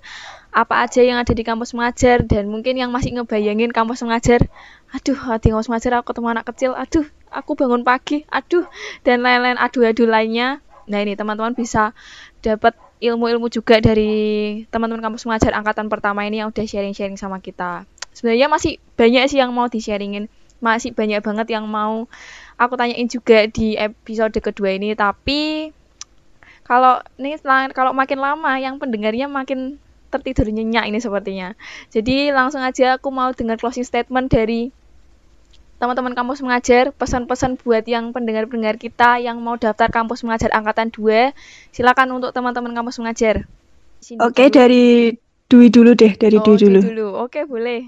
apa 0.55 0.87
aja 0.87 1.03
yang 1.03 1.19
ada 1.19 1.35
di 1.35 1.43
kampus 1.43 1.75
mengajar, 1.75 2.23
dan 2.23 2.47
mungkin 2.47 2.79
yang 2.79 2.95
masih 2.95 3.19
ngebayangin 3.19 3.75
kampus 3.75 4.07
mengajar, 4.07 4.47
aduh, 4.95 5.19
di 5.43 5.51
kampus 5.51 5.67
mengajar 5.67 5.99
aku 5.99 6.15
ketemu 6.15 6.27
anak 6.31 6.45
kecil, 6.47 6.71
aduh, 6.79 7.03
aku 7.27 7.59
bangun 7.59 7.83
pagi, 7.83 8.23
aduh, 8.31 8.63
dan 9.03 9.19
lain-lain 9.19 9.59
adu-adu 9.59 10.07
lainnya. 10.07 10.63
Nah 10.87 11.03
ini 11.03 11.19
teman-teman 11.19 11.53
bisa 11.59 11.91
dapat 12.39 12.71
ilmu-ilmu 12.99 13.47
juga 13.47 13.79
dari 13.79 14.63
teman-teman 14.67 15.12
kampus 15.12 15.23
mengajar 15.23 15.55
angkatan 15.55 15.88
pertama 15.88 16.27
ini 16.27 16.43
yang 16.43 16.51
udah 16.51 16.65
sharing-sharing 16.67 17.15
sama 17.15 17.39
kita. 17.39 17.88
Sebenarnya 18.12 18.51
masih 18.51 18.83
banyak 18.99 19.23
sih 19.31 19.39
yang 19.39 19.55
mau 19.55 19.71
di-sharingin, 19.71 20.27
masih 20.59 20.91
banyak 20.91 21.23
banget 21.23 21.47
yang 21.55 21.63
mau 21.63 22.12
aku 22.59 22.75
tanyain 22.75 23.07
juga 23.07 23.47
di 23.47 23.79
episode 23.79 24.35
kedua 24.43 24.75
ini, 24.75 24.91
tapi 24.99 25.71
kalau 26.67 26.99
ini 27.15 27.39
kalau 27.71 27.95
makin 27.95 28.19
lama 28.19 28.59
yang 28.59 28.77
pendengarnya 28.77 29.31
makin 29.31 29.79
tertidur 30.12 30.49
nyenyak 30.49 30.89
ini 30.89 30.99
sepertinya. 30.99 31.55
Jadi 31.93 32.35
langsung 32.35 32.62
aja 32.65 32.99
aku 32.99 33.09
mau 33.13 33.31
dengar 33.31 33.55
closing 33.62 33.88
statement 33.88 34.27
dari 34.29 34.73
teman-teman 35.79 36.11
kampus 36.11 36.43
mengajar, 36.43 36.91
pesan-pesan 36.91 37.55
buat 37.63 37.87
yang 37.87 38.11
pendengar-pendengar 38.11 38.75
kita 38.75 39.23
yang 39.23 39.39
mau 39.39 39.55
daftar 39.55 39.87
kampus 39.87 40.27
mengajar 40.27 40.51
angkatan 40.51 40.91
2, 40.91 41.31
silakan 41.71 42.19
untuk 42.19 42.35
teman-teman 42.35 42.75
kampus 42.75 42.99
mengajar. 42.99 43.47
Sini 44.03 44.19
Oke, 44.19 44.51
dulu. 44.51 44.55
dari 44.59 44.85
Dwi 45.49 45.67
dulu 45.71 45.91
deh, 45.95 46.13
dari 46.19 46.37
oh, 46.37 46.43
Dwi 46.43 46.55
dulu. 46.59 46.79
dulu. 46.83 47.07
Oke, 47.23 47.47
boleh. 47.47 47.87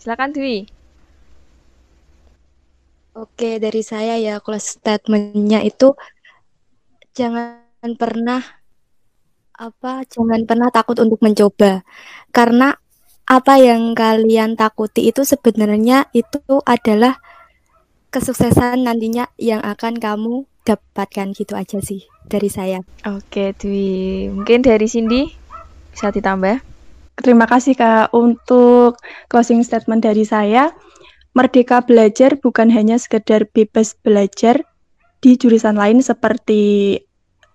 Silakan 0.00 0.32
Dwi. 0.32 0.64
Oke, 3.16 3.60
dari 3.60 3.84
saya 3.84 4.16
ya, 4.16 4.40
kalau 4.40 4.56
statementnya 4.56 5.60
itu 5.60 5.92
jangan 7.12 7.60
pernah 7.96 8.40
apa 9.56 10.04
jangan 10.04 10.44
pernah 10.44 10.68
takut 10.68 11.00
untuk 11.00 11.16
mencoba 11.24 11.80
karena 12.28 12.76
apa 13.26 13.58
yang 13.58 13.96
kalian 13.96 14.54
takuti 14.54 15.08
itu 15.08 15.24
sebenarnya 15.26 16.06
itu 16.12 16.38
adalah 16.68 17.18
kesuksesan 18.10 18.86
nantinya 18.86 19.28
yang 19.36 19.60
akan 19.60 19.98
kamu 19.98 20.46
dapatkan 20.66 21.30
gitu 21.32 21.54
aja 21.54 21.78
sih 21.78 22.06
dari 22.26 22.50
saya. 22.50 22.82
Oke, 23.06 23.54
Dwi. 23.54 24.28
Mungkin 24.34 24.66
dari 24.66 24.86
Cindy 24.90 25.30
bisa 25.94 26.10
ditambah. 26.10 26.58
Terima 27.16 27.48
kasih 27.48 27.78
Kak 27.78 28.12
untuk 28.12 29.00
closing 29.32 29.64
statement 29.64 30.04
dari 30.04 30.26
saya. 30.26 30.74
Merdeka 31.32 31.84
belajar 31.84 32.36
bukan 32.36 32.68
hanya 32.68 33.00
sekedar 33.00 33.48
bebas 33.52 33.96
belajar 34.04 34.60
di 35.24 35.36
jurusan 35.36 35.80
lain 35.80 36.04
seperti 36.04 37.00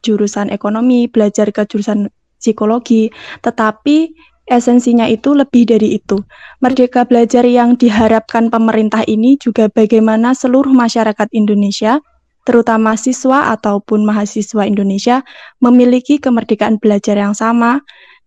jurusan 0.02 0.50
ekonomi, 0.50 1.06
belajar 1.06 1.54
ke 1.54 1.62
jurusan 1.70 2.10
psikologi, 2.42 3.14
tetapi 3.46 4.18
esensinya 4.50 5.06
itu 5.06 5.36
lebih 5.36 5.70
dari 5.70 5.98
itu. 6.00 6.22
Merdeka 6.64 7.06
belajar 7.06 7.46
yang 7.46 7.78
diharapkan 7.78 8.50
pemerintah 8.50 9.06
ini 9.06 9.38
juga 9.38 9.70
bagaimana 9.70 10.34
seluruh 10.34 10.72
masyarakat 10.74 11.28
Indonesia, 11.36 12.02
terutama 12.48 12.98
siswa 12.98 13.54
ataupun 13.54 14.02
mahasiswa 14.08 14.66
Indonesia, 14.66 15.22
memiliki 15.62 16.18
kemerdekaan 16.18 16.82
belajar 16.82 17.20
yang 17.20 17.38
sama. 17.38 17.82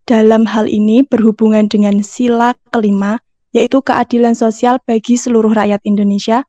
Dalam 0.04 0.44
hal 0.44 0.68
ini 0.68 1.00
berhubungan 1.00 1.64
dengan 1.64 2.04
sila 2.04 2.52
kelima, 2.68 3.16
yaitu 3.56 3.80
keadilan 3.80 4.36
sosial 4.36 4.76
bagi 4.84 5.16
seluruh 5.16 5.56
rakyat 5.56 5.80
Indonesia. 5.88 6.44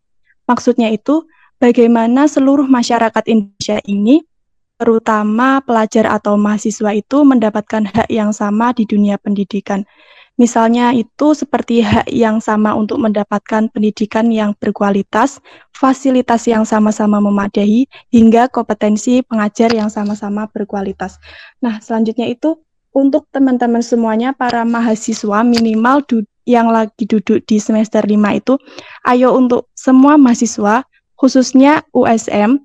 Maksudnya 0.46 0.92
itu, 0.92 1.24
bagaimana 1.64 2.28
seluruh 2.28 2.68
masyarakat 2.68 3.24
Indonesia 3.32 3.80
ini 3.88 4.28
terutama 4.76 5.64
pelajar 5.64 6.08
atau 6.08 6.36
mahasiswa 6.36 6.92
itu 6.92 7.24
mendapatkan 7.24 7.88
hak 7.88 8.10
yang 8.12 8.36
sama 8.36 8.76
di 8.76 8.84
dunia 8.84 9.16
pendidikan. 9.16 9.88
Misalnya 10.36 10.92
itu 10.92 11.32
seperti 11.32 11.80
hak 11.80 12.12
yang 12.12 12.44
sama 12.44 12.76
untuk 12.76 13.00
mendapatkan 13.00 13.72
pendidikan 13.72 14.28
yang 14.28 14.52
berkualitas, 14.60 15.40
fasilitas 15.72 16.44
yang 16.44 16.68
sama-sama 16.68 17.24
memadai, 17.24 17.88
hingga 18.12 18.52
kompetensi 18.52 19.24
pengajar 19.24 19.72
yang 19.72 19.88
sama-sama 19.88 20.52
berkualitas. 20.52 21.24
Nah, 21.64 21.80
selanjutnya 21.80 22.28
itu 22.28 22.60
untuk 22.92 23.32
teman-teman 23.32 23.80
semuanya, 23.80 24.36
para 24.36 24.68
mahasiswa 24.68 25.40
minimal 25.48 26.04
yang 26.44 26.68
lagi 26.68 27.08
duduk 27.08 27.48
di 27.48 27.56
semester 27.56 28.04
5 28.04 28.36
itu, 28.36 28.60
ayo 29.08 29.40
untuk 29.40 29.72
semua 29.72 30.20
mahasiswa, 30.20 30.84
khususnya 31.16 31.88
USM, 31.96 32.60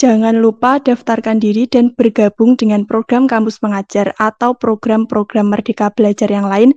Jangan 0.00 0.40
lupa 0.40 0.80
daftarkan 0.80 1.38
diri 1.38 1.68
dan 1.68 1.92
bergabung 1.92 2.56
dengan 2.56 2.88
program 2.88 3.28
kampus 3.28 3.60
mengajar 3.60 4.16
atau 4.16 4.56
program-program 4.56 5.52
Merdeka 5.52 5.92
Belajar 5.92 6.32
yang 6.32 6.48
lain. 6.48 6.72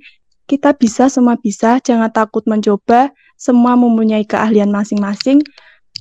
Kita 0.46 0.76
bisa, 0.78 1.10
semua 1.10 1.34
bisa, 1.40 1.82
jangan 1.82 2.12
takut 2.12 2.46
mencoba, 2.46 3.10
semua 3.34 3.74
mempunyai 3.74 4.22
keahlian 4.22 4.70
masing-masing, 4.70 5.42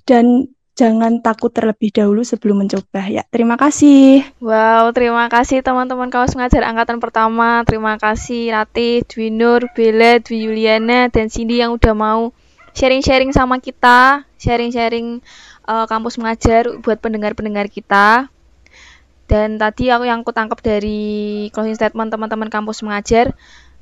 dan 0.06 0.46
jangan 0.76 1.24
takut 1.24 1.50
terlebih 1.50 1.90
dahulu 1.90 2.22
sebelum 2.22 2.68
mencoba 2.68 3.08
ya. 3.08 3.24
Terima 3.32 3.56
kasih. 3.56 4.28
Wow, 4.44 4.92
terima 4.92 5.32
kasih 5.32 5.64
teman-teman 5.64 6.12
kampus 6.12 6.36
mengajar 6.36 6.68
angkatan 6.68 7.00
pertama. 7.00 7.64
Terima 7.64 7.96
kasih 7.96 8.54
Rati, 8.54 9.02
Dwi 9.08 9.32
Nur, 9.32 9.72
Bella, 9.74 10.20
Dwi 10.20 10.46
Yuliana, 10.46 11.08
dan 11.10 11.32
Cindy 11.32 11.64
yang 11.64 11.74
udah 11.74 11.96
mau 11.96 12.36
sharing-sharing 12.76 13.32
sama 13.32 13.64
kita, 13.64 14.28
sharing-sharing 14.36 15.24
uh, 15.66 15.86
kampus 15.90 16.22
mengajar 16.22 16.70
buat 16.80 16.98
pendengar-pendengar 17.02 17.68
kita. 17.68 18.30
Dan 19.26 19.58
tadi 19.58 19.90
aku 19.90 20.06
yang 20.06 20.22
aku 20.22 20.30
tangkap 20.30 20.62
dari 20.62 21.50
closing 21.50 21.74
statement 21.74 22.14
teman-teman 22.14 22.50
kampus 22.54 22.86
mengajar 22.86 23.34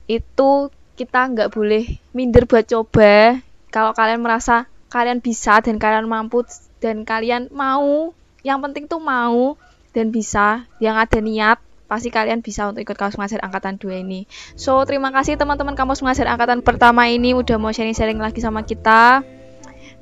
itu 0.07 0.71
kita 0.95 1.27
nggak 1.27 1.51
boleh 1.51 1.99
minder 2.15 2.47
buat 2.47 2.63
coba. 2.63 3.43
Kalau 3.67 3.91
kalian 3.91 4.23
merasa 4.23 4.71
kalian 4.87 5.19
bisa 5.19 5.59
dan 5.59 5.81
kalian 5.81 6.07
mampu 6.07 6.47
dan 6.79 7.03
kalian 7.03 7.51
mau, 7.51 8.15
yang 8.45 8.63
penting 8.63 8.87
tuh 8.87 9.03
mau 9.03 9.59
dan 9.91 10.13
bisa, 10.15 10.63
yang 10.79 10.95
ada 10.95 11.19
niat 11.19 11.59
pasti 11.83 12.09
kalian 12.09 12.41
bisa 12.41 12.65
untuk 12.65 12.81
ikut 12.81 12.97
kampus 12.97 13.19
mengajar 13.21 13.43
angkatan 13.45 13.77
2 13.77 14.01
ini. 14.01 14.25
So, 14.57 14.81
terima 14.87 15.13
kasih 15.13 15.37
teman-teman 15.37 15.77
kampus 15.77 16.01
mengajar 16.01 16.25
angkatan 16.25 16.65
pertama 16.65 17.05
ini 17.05 17.37
udah 17.37 17.61
mau 17.61 17.69
sharing-sharing 17.69 18.17
lagi 18.17 18.41
sama 18.41 18.65
kita 18.65 19.21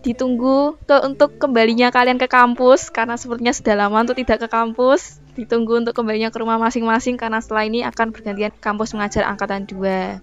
ditunggu 0.02 0.82
ke 0.86 0.98
untuk 1.06 1.38
kembalinya 1.38 1.94
kalian 1.94 2.18
ke 2.18 2.26
kampus 2.26 2.90
karena 2.90 3.16
sepertinya 3.18 3.54
sudah 3.54 3.76
lama 3.78 4.02
untuk 4.02 4.18
tidak 4.18 4.46
ke 4.46 4.48
kampus. 4.50 5.22
Ditunggu 5.38 5.80
untuk 5.86 5.96
kembalinya 5.96 6.28
ke 6.28 6.38
rumah 6.42 6.60
masing-masing 6.60 7.16
karena 7.16 7.40
setelah 7.40 7.64
ini 7.64 7.88
akan 7.88 8.12
bergantian 8.12 8.52
kampus 8.60 8.92
mengajar 8.92 9.24
angkatan 9.24 9.64
2 9.64 10.20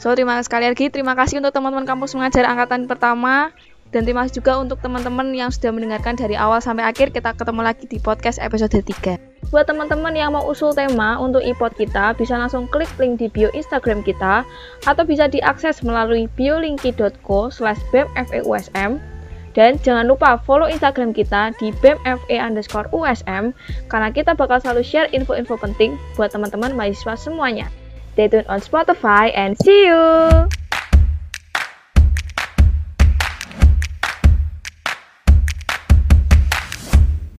so 0.00 0.08
terima 0.16 0.40
kasih 0.40 0.48
sekali 0.48 0.64
lagi. 0.72 0.88
Terima 0.88 1.12
kasih 1.12 1.44
untuk 1.44 1.52
teman-teman 1.52 1.84
kampus 1.84 2.16
mengajar 2.16 2.48
angkatan 2.48 2.88
pertama 2.88 3.52
Dan 3.90 4.06
terima 4.06 4.22
kasih 4.22 4.38
juga 4.38 4.54
untuk 4.62 4.78
teman-teman 4.78 5.34
yang 5.34 5.50
sudah 5.50 5.74
mendengarkan 5.74 6.14
dari 6.14 6.38
awal 6.38 6.62
sampai 6.62 6.86
akhir. 6.86 7.10
Kita 7.10 7.34
ketemu 7.34 7.60
lagi 7.66 7.90
di 7.90 7.98
podcast 7.98 8.38
episode 8.38 8.70
3. 8.70 9.50
Buat 9.50 9.66
teman-teman 9.66 10.14
yang 10.14 10.30
mau 10.30 10.46
usul 10.46 10.70
tema 10.70 11.18
untuk 11.18 11.42
iPod 11.42 11.74
kita, 11.74 12.14
bisa 12.14 12.38
langsung 12.38 12.70
klik 12.70 12.86
link 13.02 13.18
di 13.18 13.26
bio 13.26 13.50
Instagram 13.50 14.06
kita, 14.06 14.46
atau 14.86 15.02
bisa 15.02 15.26
diakses 15.26 15.82
melalui 15.82 16.30
biolinki.co 16.38 17.50
slash 17.50 17.82
bmfeusm. 17.90 19.02
Dan 19.50 19.82
jangan 19.82 20.06
lupa 20.06 20.38
follow 20.38 20.70
Instagram 20.70 21.10
kita 21.10 21.50
di 21.58 21.74
bmfe 21.82 22.38
underscore 22.38 22.86
usm, 22.94 23.50
karena 23.90 24.08
kita 24.14 24.38
bakal 24.38 24.62
selalu 24.62 24.86
share 24.86 25.10
info-info 25.10 25.58
penting 25.58 25.98
buat 26.14 26.30
teman-teman 26.30 26.78
mahasiswa 26.78 27.18
semuanya. 27.18 27.66
Stay 28.14 28.30
tuned 28.30 28.46
on 28.46 28.62
Spotify 28.62 29.34
and 29.34 29.58
see 29.58 29.90
you! 29.90 30.46